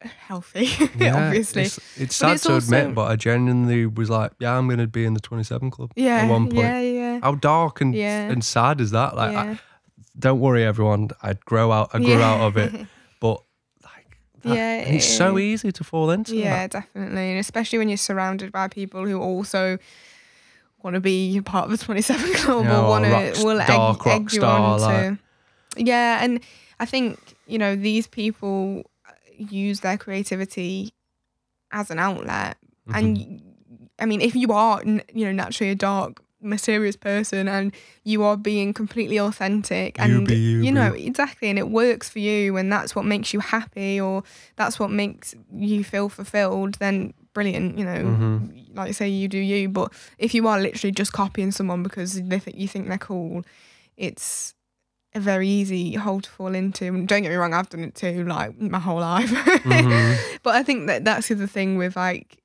[0.00, 0.68] healthy,
[1.00, 1.62] obviously.
[1.62, 4.78] It's, it's sad it's to admit, also- but I genuinely was like, yeah, I'm going
[4.80, 6.56] to be in the 27 Club Yeah, at one point.
[6.62, 7.20] yeah, yeah.
[7.22, 8.28] How dark and Yeah.
[8.30, 9.14] and sad is that?
[9.14, 9.58] Like, I,
[10.18, 11.10] don't worry, everyone.
[11.22, 11.90] I'd grow out.
[11.94, 12.72] I grew out of it,
[13.20, 13.42] but
[13.84, 16.34] like, that, Yeah, and it's so easy to fall into.
[16.36, 16.70] Yeah, that.
[16.72, 17.30] definitely.
[17.30, 19.78] And especially when you're surrounded by people who also
[20.82, 23.70] want to be part of the 27 Club Yeah, or want to will egg,
[24.06, 25.18] egg you on like- to.
[25.76, 26.40] Yeah, and
[26.80, 28.84] I think, you know, these people
[29.36, 30.92] use their creativity
[31.70, 32.56] as an outlet.
[32.88, 32.94] Mhm.
[32.96, 33.42] And
[33.98, 38.36] I mean, if you are, you know, naturally a dark, mysterious person and you are
[38.36, 40.96] being completely authentic You and be you, know boo.
[40.96, 44.24] exactly and it works for you and that's what makes you happy or
[44.56, 48.74] that's what makes you feel fulfilled then brilliant you know Mhm.
[48.74, 52.20] like I say you do you but if you are literally just copying someone because
[52.20, 53.44] they think you think they're cool
[53.96, 54.54] it's
[55.14, 57.94] a very easy hole to fall into and don't get me wrong I've done it
[57.94, 60.16] too like my whole life Mhm.
[60.42, 62.38] but I think that that's the other thing with like,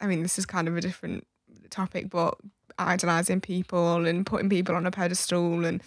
[0.00, 1.26] I mean, this is kind of a different
[1.70, 2.34] topic, but
[2.78, 5.82] idolizing people and putting people on a pedestal and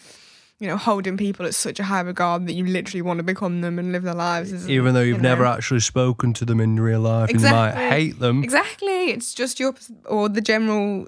[0.59, 3.59] you know holding people at such a high regard that you literally want to become
[3.61, 4.51] them and live their lives.
[4.53, 5.29] Is, Even though you've you know.
[5.29, 7.87] never actually spoken to them in real life, and you might Exactly.
[7.89, 8.43] hate them.
[8.43, 9.73] exactly, it's just your
[10.05, 11.07] or the general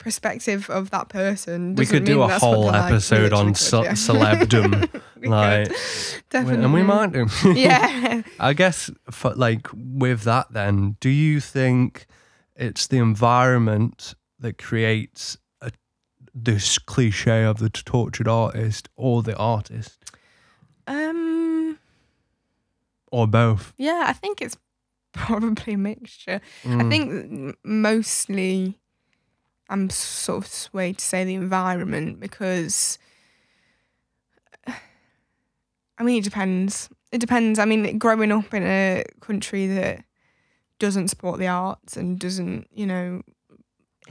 [0.00, 1.76] perspective of that person.
[1.76, 2.70] We could do a whole.
[2.74, 3.92] Episode on ce- yeah.
[3.92, 4.88] celebdom,
[5.24, 5.70] like,
[6.30, 7.28] definitely, and we might do.
[7.54, 8.22] Yeah.
[8.40, 12.06] I guess, for, like with that, then, do you think
[12.56, 15.70] it's the environment that creates a,
[16.34, 20.04] this cliche of the tortured artist, or the artist,
[20.88, 21.78] Um.
[23.12, 23.72] or both?
[23.76, 24.56] Yeah, I think it's
[25.12, 26.40] probably a mixture.
[26.64, 26.88] I Mm.
[26.90, 28.78] think mostly
[29.70, 32.98] I'm sort of swayed to say the environment because
[34.66, 36.90] I mean it depends.
[37.12, 37.58] It depends.
[37.58, 40.04] I mean, growing up in a country that
[40.78, 43.22] doesn't support the arts and doesn't, you know,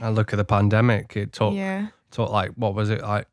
[0.00, 1.16] I look at the pandemic.
[1.16, 3.26] It took yeah, took like what was it like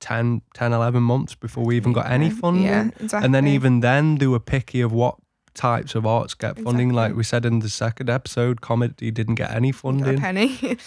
[0.00, 2.64] 10, 10 11 months before we even got any funding.
[2.64, 3.24] Yeah, exactly.
[3.24, 5.16] And then even then, they were picky of what
[5.54, 6.90] types of arts get funding.
[6.90, 10.18] Like we said in the second episode, comedy didn't get any funding.
[10.18, 10.78] penny.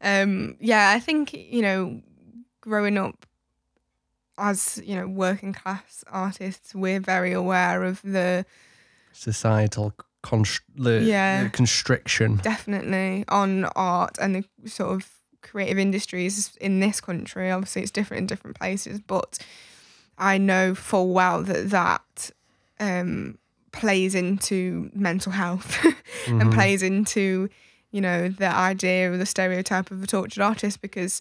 [0.00, 2.00] um, yeah, I think you know,
[2.60, 3.26] growing up
[4.38, 8.44] as you know working class artists, we're very aware of the
[9.12, 11.44] Societal const- the, Yeah.
[11.44, 12.36] the constriction.
[12.36, 15.08] definitely on art and the sort of
[15.40, 17.50] creative industries in this country.
[17.50, 19.38] Obviously, it's different in different places, but
[20.18, 22.30] I know full well that that
[22.78, 23.38] um,
[23.72, 25.82] plays into mental health
[26.26, 26.52] and Mhm.
[26.54, 27.48] plays into
[27.90, 31.20] you know the idea or the stereotype of a tortured artist because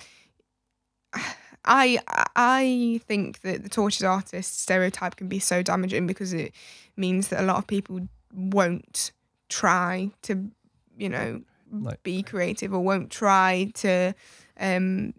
[1.67, 1.99] I
[2.35, 6.53] I think that the tortured artist stereotype can be so damaging because it
[6.95, 9.11] means that a lot of people won't
[9.49, 10.49] try to
[10.97, 14.13] you know Like- be creative or won't try to
[14.59, 15.13] um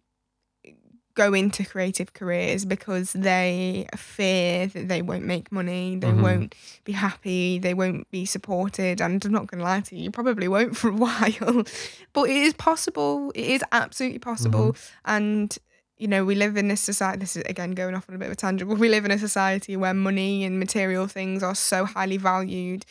[1.17, 6.21] go into creative careers because they fear that they won't make money, they Mhm.
[6.23, 9.01] won't be happy, they won't be supported.
[9.01, 11.65] And I'm not going to lie to you, you probably won't for a while.
[12.13, 13.33] But it is possible.
[13.35, 14.77] It is absolutely possible.
[15.07, 15.57] And,
[15.97, 17.19] you know, we live in this society.
[17.21, 19.11] This is again going off on a bit of a tangent, but we live in
[19.11, 22.85] a society where money and material things are so highly valued.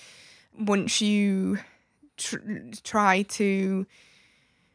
[0.58, 1.60] Once you
[2.18, 2.38] tr-
[2.84, 3.86] try to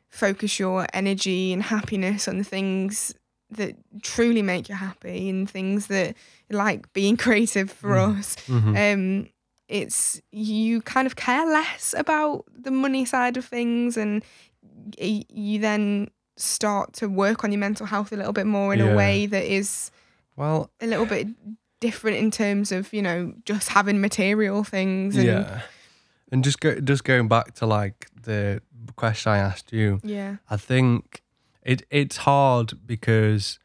[0.09, 3.15] focus your energy and happiness on the things
[3.53, 6.15] that truly make you happy and things that
[6.51, 8.19] like being creative for Mm.
[8.19, 8.77] us Mhm.
[8.95, 9.29] um
[9.69, 14.23] it's you kind of care less about the money side of things and
[14.99, 18.93] you then start to work on your mental health a little bit more in Yeah.
[18.93, 19.91] a way that is
[20.37, 21.29] well, a little bit
[21.81, 25.61] different in terms of you know just having material things and yeah.
[26.33, 28.63] And just go, just going back to like the
[28.97, 31.23] question I asked you, yeah I think
[31.63, 33.59] it it's hard because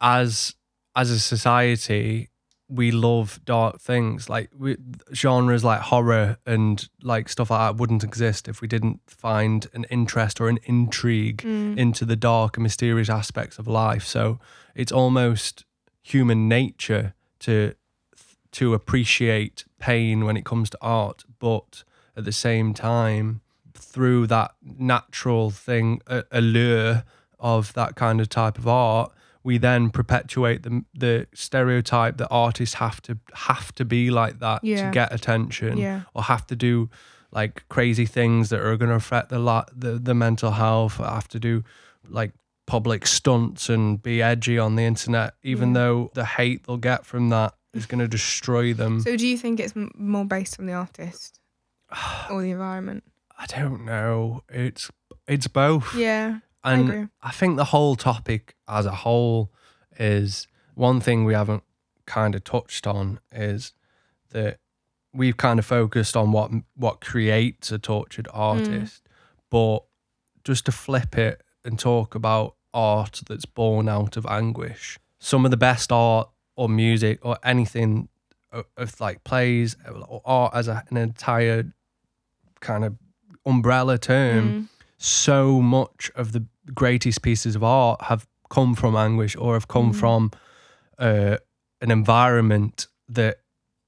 [0.00, 0.54] as
[0.94, 2.28] as a society
[2.68, 4.76] we love dark things like we,
[5.14, 9.84] genres like horror and like stuff like that wouldn't exist if we didn't find an
[9.88, 11.78] interest or an intrigue Mm.
[11.78, 14.40] into the dark and mysterious aspects of life so
[14.74, 15.64] it's almost
[16.02, 17.74] human nature to
[18.52, 21.84] to appreciate pain when it comes to art but
[22.16, 23.40] at the same time
[23.96, 27.02] through that natural thing a, allure
[27.40, 29.10] of that kind of type of art
[29.42, 34.62] we then perpetuate the the stereotype that artists have to have to be like that
[34.62, 34.84] Yeah.
[34.86, 36.90] to get attention yeah or have to do
[37.32, 41.06] like crazy things that are going to affect the, la- the the mental health or
[41.06, 41.64] have to do
[42.18, 42.32] like
[42.66, 45.74] public stunts and be edgy on the internet even Yeah.
[45.80, 49.38] though the hate they'll get from that is going to destroy them so do you
[49.38, 51.40] think it's m- more based on the artist
[52.30, 53.02] or the environment
[53.38, 54.90] i don't know it's
[55.26, 57.06] it's both yeah I agree.
[57.22, 59.52] I think the whole topic as a whole
[59.98, 61.62] is one thing we haven't
[62.06, 63.72] kind of touched on is
[64.30, 64.58] that
[65.12, 68.36] we've kind of focused on what what creates a tortured mm.
[68.36, 69.08] artist,
[69.48, 69.84] but
[70.42, 74.98] just to flip it and talk about art that's born out of anguish.
[75.20, 78.08] Some of the best art or music or anything
[78.50, 79.76] of, of like plays
[80.08, 81.72] or art as a, an entire
[82.60, 82.96] kind of
[83.46, 84.68] umbrella term Mm.
[84.98, 89.92] so much of the greatest pieces of art have come from anguish or have come
[89.92, 89.96] Mm.
[89.96, 90.30] from
[90.98, 91.36] uh,
[91.80, 93.36] an environment that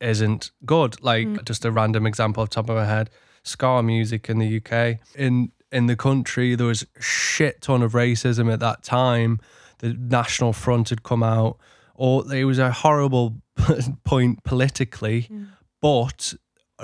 [0.00, 1.02] isn't good.
[1.02, 1.44] Like Mm.
[1.44, 3.08] just a random example off the top of my head,
[3.42, 4.98] ska music in the UK.
[5.16, 9.38] In in the country, there was a shit ton of racism at that time.
[9.78, 11.58] The National Front had come out,
[11.94, 13.42] or it was a horrible
[14.04, 15.28] point politically.
[15.30, 15.46] Mm.
[15.82, 16.34] But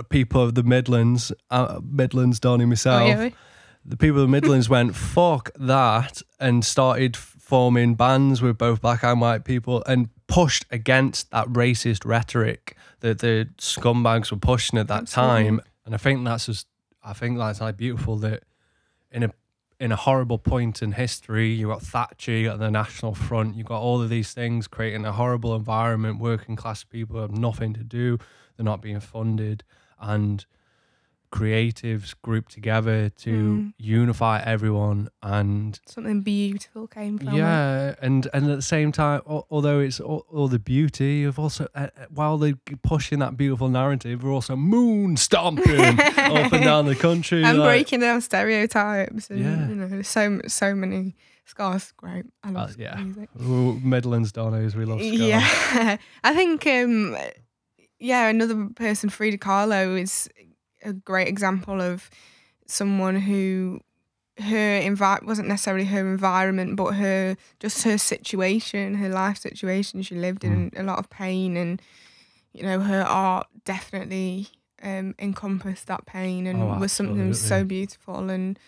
[0.02, 3.28] people of the Midlands, uh, Midlands, Donny Oh, myself, yeah.
[3.84, 9.04] the people of the Midlands went fuck that and started forming bands with both black
[9.04, 14.88] and white people and pushed against that racist rhetoric that the scumbags were pushing at
[14.88, 15.44] that Absolutely.
[15.44, 15.60] time.
[15.84, 16.66] And I think that's just
[17.02, 18.44] I think that's like beautiful that
[19.10, 19.30] in a
[19.78, 23.64] in a horrible point in history, you got Thatcher, you got the National Front, you
[23.64, 26.18] got all of these things creating a horrible environment.
[26.20, 28.16] Working class people have nothing to do;
[28.56, 29.62] they're not being funded,
[30.04, 30.44] and
[31.32, 33.72] creatives grouped together to Mm.
[33.76, 37.34] unify everyone and Something beautiful came from it.
[37.34, 41.66] yeah and and at the same time although it's all, all the beauty of also
[41.74, 46.86] uh, uh, while they're pushing that beautiful narrative we're also moon stomping up and down
[46.86, 49.68] the country and like- breaking down stereotypes and Yeah.
[49.68, 52.94] you know so so many scars great i love Uh, yeah.
[53.02, 57.16] music Ooh, Midlands Donnos, we love yeah i think um
[58.10, 60.28] yeah another person frida kahlo is
[60.82, 62.10] a great example of
[62.66, 63.80] someone who
[64.38, 70.14] her envi- wasn't necessarily her environment but her just her situation her life situation she
[70.26, 70.80] lived in Mm.
[70.80, 71.80] a lot of pain and
[72.52, 74.48] you know her art definitely
[74.82, 78.58] um encompassed that pain and Oh, was something so beautiful and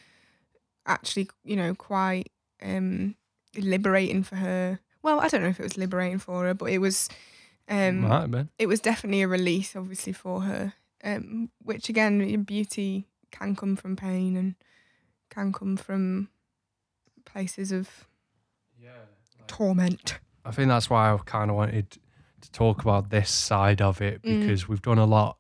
[0.87, 2.31] actually you know quite
[2.63, 3.15] um
[3.59, 6.79] liberating for her well i don't know if it was liberating for her but it
[6.79, 7.09] was
[7.69, 8.49] um Might have been.
[8.59, 13.97] it was definitely a release obviously for her um which again beauty can come from
[13.97, 14.55] pain and
[15.31, 16.29] can come from
[17.25, 18.07] places of
[19.47, 21.99] torment I think that's why I kind of wanted
[22.41, 24.41] to talk about this side of it Mm.
[24.41, 25.39] because we've done a lot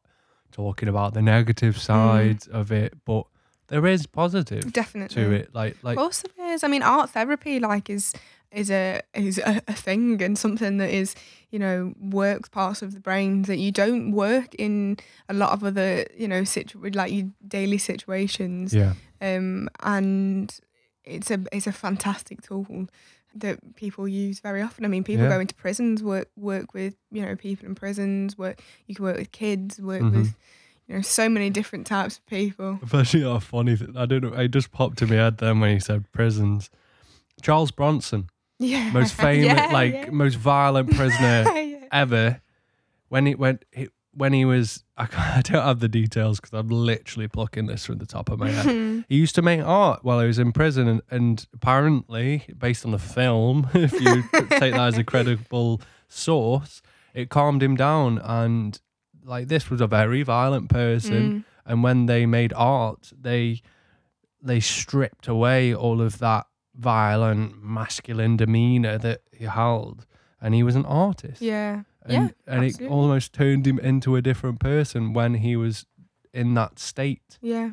[0.52, 3.24] talking about the negative side of it, but
[3.68, 5.54] there is positive definitely to it.
[5.54, 8.12] Like, like of course there is i mean art therapy like is
[8.52, 11.14] is a is a, a thing and something that is
[11.50, 14.96] you know works parts of the brain that you don't work in
[15.28, 20.60] a lot of other you know situ- like your daily situations yeah, um, and
[21.04, 22.86] it's a it's a fantastic tool
[23.34, 24.84] that people use very often.
[24.86, 25.34] I mean, people Yeah.
[25.34, 28.38] go into prisons, work work with you know people in prisons.
[28.38, 30.12] Work you can work with kids, work Mhm.
[30.12, 30.34] with
[30.88, 32.78] you know so many different types of people.
[32.82, 33.76] especially a funny.
[33.76, 33.94] Thing.
[33.96, 34.32] I don't know.
[34.32, 36.70] It just popped to my head then when he said prisons.
[37.42, 40.10] Charles Bronson, Yeah, most famous, Yeah, like yeah.
[40.10, 41.44] most violent prisoner
[41.92, 42.40] ever
[43.08, 46.68] when he went he, when he was I, I don't have the details because I'm
[46.68, 49.04] literally plucking this from the top of my head.
[49.08, 52.92] he used to make art while he was in prison, and, and apparently, based on
[52.92, 54.22] the film, if you
[54.58, 56.80] take that as a credible source,
[57.12, 58.18] it calmed him down.
[58.24, 58.80] And
[59.22, 61.44] like this was a very violent person, Mm.
[61.66, 63.60] and when they made art, they
[64.42, 66.46] they stripped away all of that
[66.78, 70.06] violent masculine demeanor that he held,
[70.40, 74.22] and he was an artist yeah, and, yeah, and it almost turned him into a
[74.22, 75.86] different person when he was
[76.32, 77.70] in that state yeah.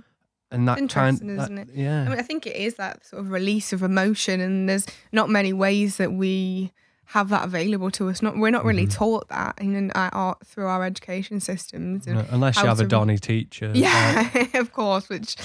[0.51, 0.83] and that kind
[1.19, 1.67] Interesting, that- isn't it?
[1.73, 4.85] yeah I mean, I think it is that sort of release of emotion, and there's
[5.11, 6.71] not many ways that we
[7.07, 8.21] have that available to us.
[8.21, 8.93] Not we're not really Mhm.
[8.95, 12.07] taught that in our art through our education systems.
[12.07, 15.09] No, unless you have a Donny teacher like- Yeah, of course.
[15.09, 15.35] Which,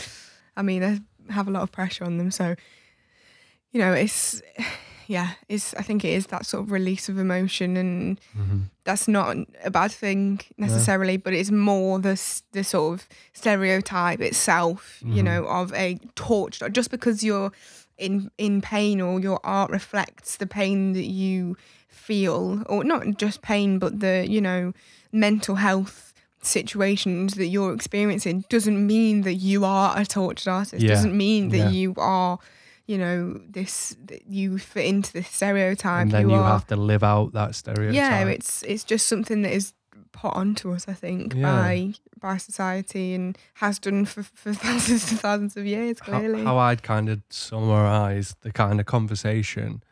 [0.57, 1.01] I mean, they
[1.35, 2.31] have a lot of pressure on them.
[2.31, 2.55] So,
[3.73, 4.43] you know, it's
[5.07, 5.75] yeah, it's.
[5.75, 8.65] I think it is that sort of release of emotion, and Mhm.
[8.85, 12.21] that's not a bad thing necessarily, but it's more the
[12.53, 14.99] the sort of stereotype itself.
[15.05, 15.25] You Mhm.
[15.25, 16.75] know, of a tortured.
[16.75, 17.53] Just because you're
[17.97, 21.57] in in pain or your art reflects the pain that you
[21.89, 24.73] feel, or not just pain, but the you know
[25.13, 30.91] mental health situations that you're experiencing doesn't mean that you are a tortured artist Yeah.
[30.95, 31.69] doesn't mean that Yeah.
[31.71, 32.39] you are
[32.89, 33.97] you know this
[34.29, 37.95] you fit into this stereotype and then you, you, have to live out that stereotype
[37.95, 39.75] yeah it's it's just something that is
[40.11, 41.43] put onto us i think Yeah.
[41.43, 46.45] by by society and has done for, for thousands and thousands of years how, clearly
[46.45, 49.83] how I'd kind of summarize the kind of conversation.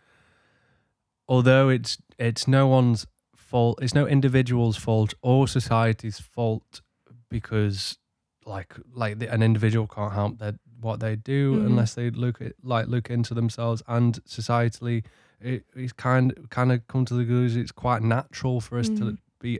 [1.28, 6.80] Although it's it's no one's fault, it's no individual's fault or society's fault
[7.28, 7.98] because
[8.44, 10.54] like like the, an individual can't help that
[10.86, 11.66] what they do Mhm.
[11.66, 14.98] unless they look at like look into themselves and societally
[15.40, 16.26] it, it's kind
[16.58, 19.18] kind of come to the conclusion it's quite natural for us to Mm.
[19.46, 19.52] be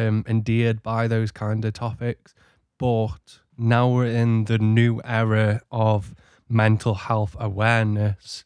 [0.00, 2.34] um endeared by those kind of topics
[2.78, 3.24] but
[3.58, 6.14] now we're in the new era of
[6.48, 8.44] mental health awareness.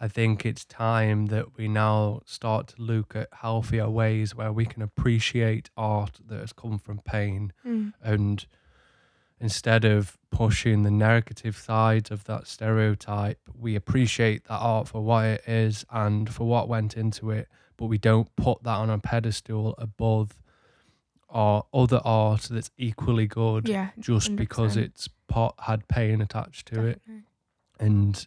[0.00, 4.66] I think it's time that we now start to look at healthier ways where we
[4.66, 7.92] can appreciate art that has come from pain Mm.
[8.02, 8.46] and
[9.48, 15.22] instead of pushing the negative sides of that stereotype, we appreciate that art for what
[15.26, 18.98] it is and for what went into it, but we don't put that on a
[18.98, 20.40] pedestal above
[21.28, 24.82] our other art that's equally good yeah just because 100%.
[24.84, 27.02] it's pot had pain attached to it
[27.80, 28.26] and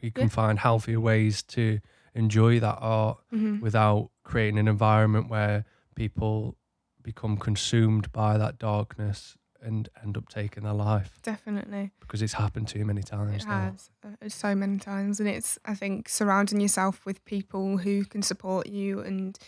[0.00, 0.28] we can Yeah.
[0.28, 1.80] find healthier ways to
[2.14, 3.60] enjoy that art Mhm.
[3.60, 5.64] without creating an environment where
[5.96, 6.56] people
[7.02, 12.68] become consumed by that darkness and end up taking their life definitely because it's happened
[12.68, 13.70] too many times It now.
[13.70, 18.22] has uh, so many times, and it's I think surrounding yourself with people who can
[18.22, 19.38] support you and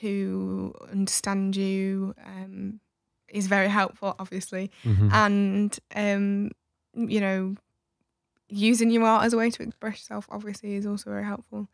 [0.00, 2.80] who understand you um,
[3.28, 5.12] is very helpful, obviously, Mhm.
[5.12, 6.50] and um,
[6.94, 7.56] you know,
[8.48, 11.68] using your art as a way to express yourself, obviously, is also very helpful.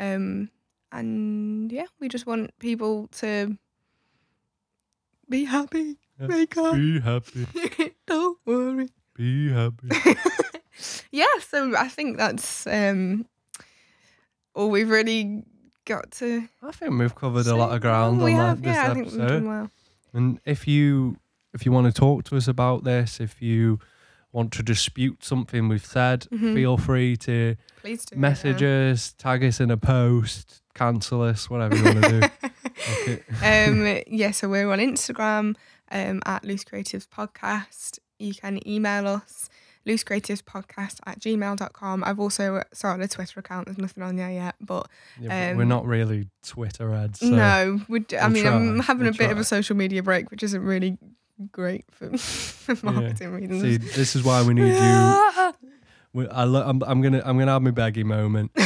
[0.00, 0.50] Um,
[0.90, 3.56] and yeah, we just want people to
[5.28, 5.98] be happy.
[6.20, 6.26] Yeah.
[6.28, 6.74] Make up.
[6.74, 7.46] Be happy.
[8.06, 8.88] Don't worry.
[9.14, 9.88] Be happy.
[11.10, 13.26] yeah, so I think that's um,
[14.54, 15.42] all we've really
[15.84, 16.48] got to.
[16.62, 18.94] I think we've covered a lot of ground we on have, that, this yeah, I
[18.94, 19.28] think we've episode.
[19.40, 19.70] done well.
[20.12, 21.16] And if you
[21.54, 23.78] if you want to talk to us about this, if you
[24.32, 26.54] want to dispute something we've said, Mhm.
[26.54, 28.16] feel free to Please do.
[28.16, 32.28] message us, tag us in a post, cancel us, whatever you want to do.
[33.08, 33.22] Okay.
[33.42, 35.56] um, yeah, so we're on Instagram
[35.90, 37.98] um, at Loose Creatives Podcast.
[38.18, 39.48] You can email us,
[39.86, 42.04] loosecreativespodcast at gmail.com.
[42.04, 43.66] I've also started a Twitter account.
[43.66, 44.88] There's nothing on there yet, but
[45.20, 47.20] Yeah, we're Um, not really Twitter ads.
[47.20, 50.02] So no, we d- I mean, I'm having we'll a bit of a social media
[50.02, 50.98] break, which isn't really
[51.52, 53.62] great for, for marketing reasons.
[53.62, 55.52] See, this is why we need you.
[56.30, 58.50] I lo- I'm gonna I'm gonna have my baggy moment.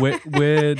[0.00, 0.76] we're we're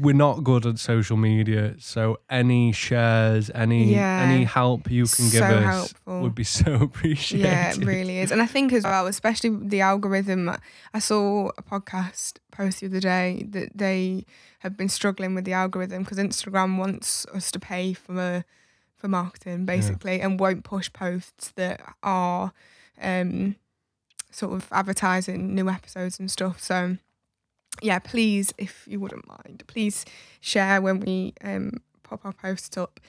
[0.00, 4.22] we're not good at social media, so any shares, any Yeah.
[4.28, 6.20] any help you can give us helpful.
[6.22, 7.44] would be so appreciated.
[7.46, 8.30] Yeah, it really is.
[8.32, 10.50] And I think as well, especially the algorithm,
[10.94, 14.24] I saw a podcast post the other day that they
[14.60, 18.44] have been struggling with the algorithm because Instagram wants us to pay for
[18.96, 22.52] for marketing basically and won't push posts that are
[23.00, 23.56] um
[24.30, 26.60] sort of advertising new episodes and stuff.
[26.62, 26.98] So
[27.82, 30.04] yeah, please, if you wouldn't mind, please
[30.40, 33.00] share when we um pop our post up.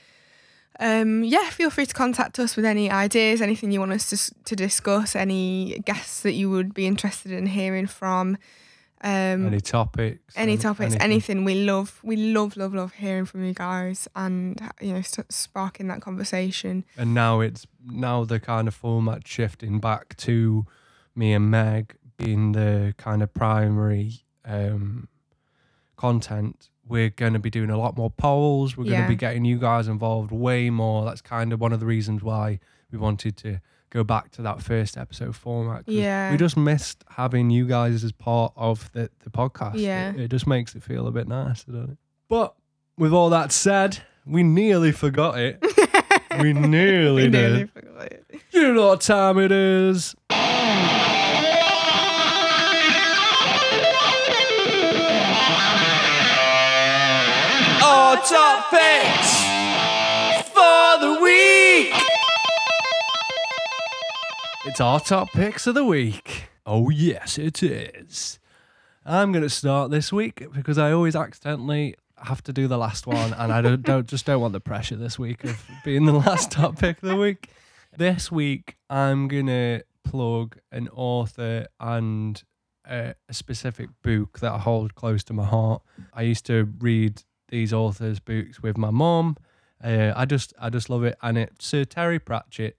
[0.80, 4.44] Um, yeah, feel free to contact us with any ideas, anything you want us to,
[4.46, 8.38] to discuss, any guests that you would be interested in hearing from.
[9.04, 10.34] Um, Any topics?
[10.38, 11.44] any topics, anything.
[11.44, 15.88] We love, we love, love, love hearing from you guys, and you know, st- sparking
[15.88, 16.86] that conversation.
[16.98, 20.66] And now it's now the kind of format shifting back to
[21.16, 25.08] me and Meg being the kind of primary um,
[25.98, 26.70] content.
[26.88, 28.76] We're going to be doing a lot more polls.
[28.76, 29.04] We're going Yeah.
[29.04, 31.06] to be getting you guys involved way more.
[31.06, 32.60] That's kind of one of the reasons why
[32.92, 33.60] we wanted to
[33.92, 35.86] go back to that first episode format.
[35.86, 39.74] 'cause Yeah, We just missed having you guys as part of the, the podcast.
[39.76, 40.12] Yeah.
[40.12, 41.98] It, it just makes it feel a bit nicer, doesn't it?
[42.28, 42.56] But
[42.98, 45.64] with all that said, we nearly forgot it.
[46.40, 47.32] We nearly we did.
[47.34, 48.26] nearly forgot it.
[48.52, 50.16] You know what time it is.
[58.22, 59.36] Our top picks
[60.50, 61.92] for the week.
[64.64, 66.44] It's our top picks of the week.
[66.64, 68.38] Oh, yes, it is.
[69.08, 73.08] I'm going to start this week because I always accidentally have to do the last
[73.08, 76.14] one, and I don't, don't just don't want the pressure this week of being the
[76.14, 77.50] last top pick of the week.
[77.98, 82.44] This week, I'm gonna plug an author and
[82.86, 85.82] a, a specific book that I hold close to my heart.
[86.14, 89.38] I used to read these authors' books with my mom.
[89.84, 92.78] Uh, I just, I just love it, and it's Sir Terry Pratchett,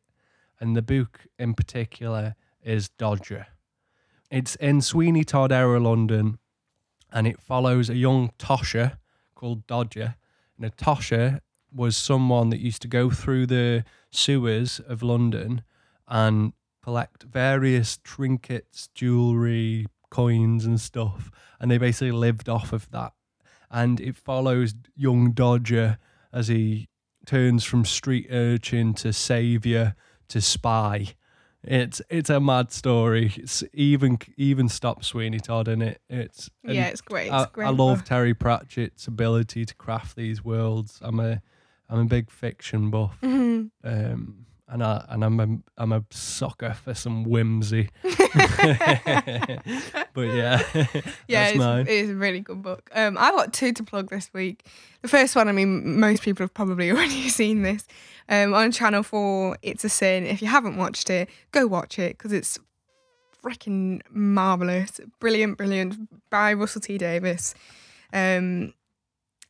[0.59, 3.47] and the book in particular is Dodger.
[4.31, 6.39] It's in Sweeney Todd era London,
[7.13, 8.99] and it follows a young Tosher
[9.35, 10.17] called Dodger.
[10.57, 11.41] And a Tosher
[11.75, 15.63] was someone that used to go through the sewers of London
[16.09, 16.53] and
[16.83, 21.31] collect various trinkets, jewelry, coins, and stuff.
[21.61, 23.13] And they basically lived off of that.
[23.73, 25.99] And it follows young Dodger
[26.33, 26.89] as he
[27.27, 29.95] turns from street urchin to savior
[30.29, 31.15] to spy.
[31.65, 33.33] It's it's a mad story.
[33.37, 36.01] It's even even stop Sweeney Todd in it.
[36.11, 37.27] It's yeah, it's great.
[37.27, 37.67] It's I, great.
[37.67, 38.05] I love.
[38.05, 40.99] Terry Pratchett's ability to craft these worlds.
[41.03, 41.41] I'm a
[41.89, 43.71] I'm a big fiction buff, Mhm.
[43.85, 47.91] um, and I and I'm a I'm a sucker for some whimsy.
[48.03, 48.17] but
[50.17, 50.63] yeah,
[51.29, 51.87] yeah, it's, mine.
[51.87, 52.91] it's a really good book.
[52.95, 54.67] Um, I've got two to plug this week.
[55.03, 57.87] The first one, I mean, most people have probably already seen this.
[58.29, 60.25] Um, on Channel Four, It's a Sin.
[60.25, 62.59] If you haven't watched it, go watch it because it's
[63.45, 67.55] freaking marvelous, brilliant, brilliant by Russell T Davies.
[68.13, 68.73] Um,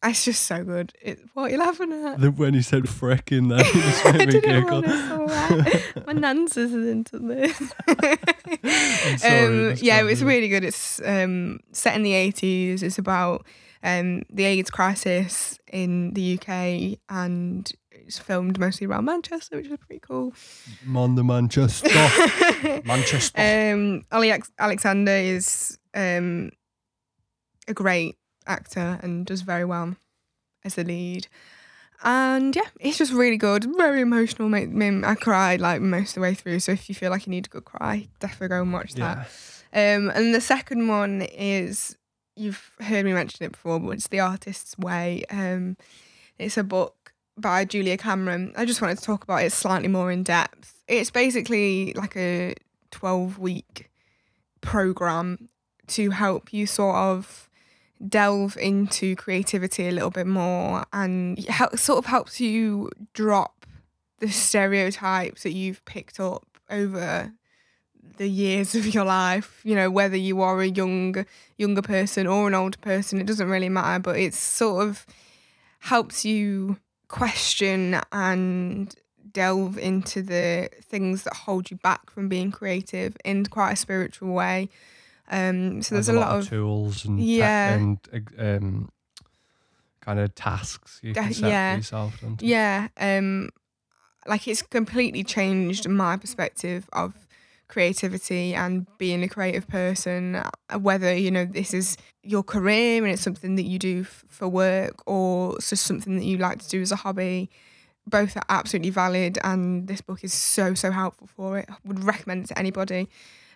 [0.04, 0.92] it's just so good.
[1.00, 2.20] It, what are you laughing at?
[2.20, 4.82] The- when you said frickin', that just I made me didn't giggle.
[4.82, 6.06] want to say that.
[6.06, 7.72] My nan's listening to this.
[7.88, 10.64] I'm sorry, um, this yeah, can't it's really good.
[10.64, 12.82] It's um, set in the 80s.
[12.82, 13.46] It's about
[13.82, 19.76] um, the AIDS crisis in the UK and it's filmed mostly around Manchester, which is
[19.78, 20.32] pretty cool.
[20.84, 21.88] Mon the Manchester,
[22.84, 23.40] Manchester.
[23.74, 26.50] um, Olly Alex- Alexander is um,
[27.68, 29.96] a great actor and does very well
[30.64, 31.28] as the lead.
[32.04, 33.64] and yeah, it's just really good.
[33.76, 34.52] Very emotional.
[34.54, 36.60] I cried like most of the way through.
[36.60, 39.28] So if you feel like you need a good cry, definitely go and watch that.
[39.72, 39.96] Yeah.
[39.96, 41.96] Um, and the second one is
[42.36, 45.24] you've heard me mention it before, but it's The Artist's Way.
[45.30, 45.76] Um,
[46.38, 48.52] it's a book by Julia Cameron.
[48.56, 50.82] I just wanted to talk about it slightly more in depth.
[50.88, 52.54] It's basically like a
[52.90, 53.90] 12 week
[54.60, 55.48] program
[55.88, 57.48] to help you sort of
[58.08, 63.66] delve into creativity a little bit more and help, sort of helps you drop
[64.18, 67.32] the stereotypes that you've picked up over
[68.16, 69.60] the years of your life.
[69.64, 71.24] You know whether you are a young
[71.56, 75.06] younger person or an older person it doesn't really matter but it sort of
[75.80, 76.78] helps you
[77.08, 78.94] question and
[79.32, 84.32] delve into the things that hold you back from being creative in quite a spiritual
[84.32, 84.68] way
[85.32, 87.98] um so there's, a lot, of tools and te- and
[88.38, 88.90] um,
[90.00, 91.72] kind of tasks you can set yeah.
[91.72, 92.24] for yourself.
[92.40, 93.48] Yeah, um,
[94.26, 97.14] like it's completely changed my perspective of
[97.68, 100.36] creativity and being a creative person.
[100.36, 104.24] uh, Whether you know this is your career and it's something that you do f-
[104.28, 107.48] for work, or it's just something that you like to do as a hobby.
[108.06, 111.66] Both are absolutely valid, and this book is so so helpful for it.
[111.70, 113.08] I would recommend it to anybody.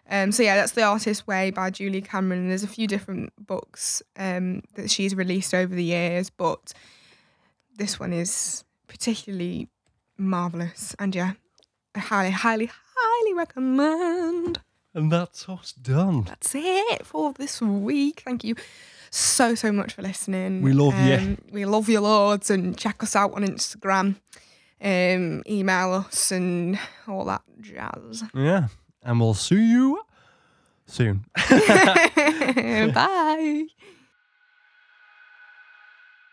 [0.08, 2.48] Um, so yeah, that's the Artist Way by Julie Cameron.
[2.48, 6.72] There's a few different books um, that she's released over the years, but
[7.76, 9.68] this one is particularly
[10.16, 10.94] marvelous.
[10.98, 11.32] And yeah,
[11.94, 14.60] I highly, highly, highly recommend.
[14.94, 16.22] And that's us done.
[16.22, 18.22] That's it for this week.
[18.24, 18.54] Thank you
[19.10, 20.62] so, so much for listening.
[20.62, 21.14] We love you.
[21.14, 24.16] Um, We love you loads and check us out on Instagram.
[24.80, 26.78] Um, email us and
[27.08, 28.24] all that jazz.
[28.34, 28.68] Yeah.
[29.06, 30.02] And we'll see you
[30.86, 31.24] soon.
[31.48, 33.66] Bye.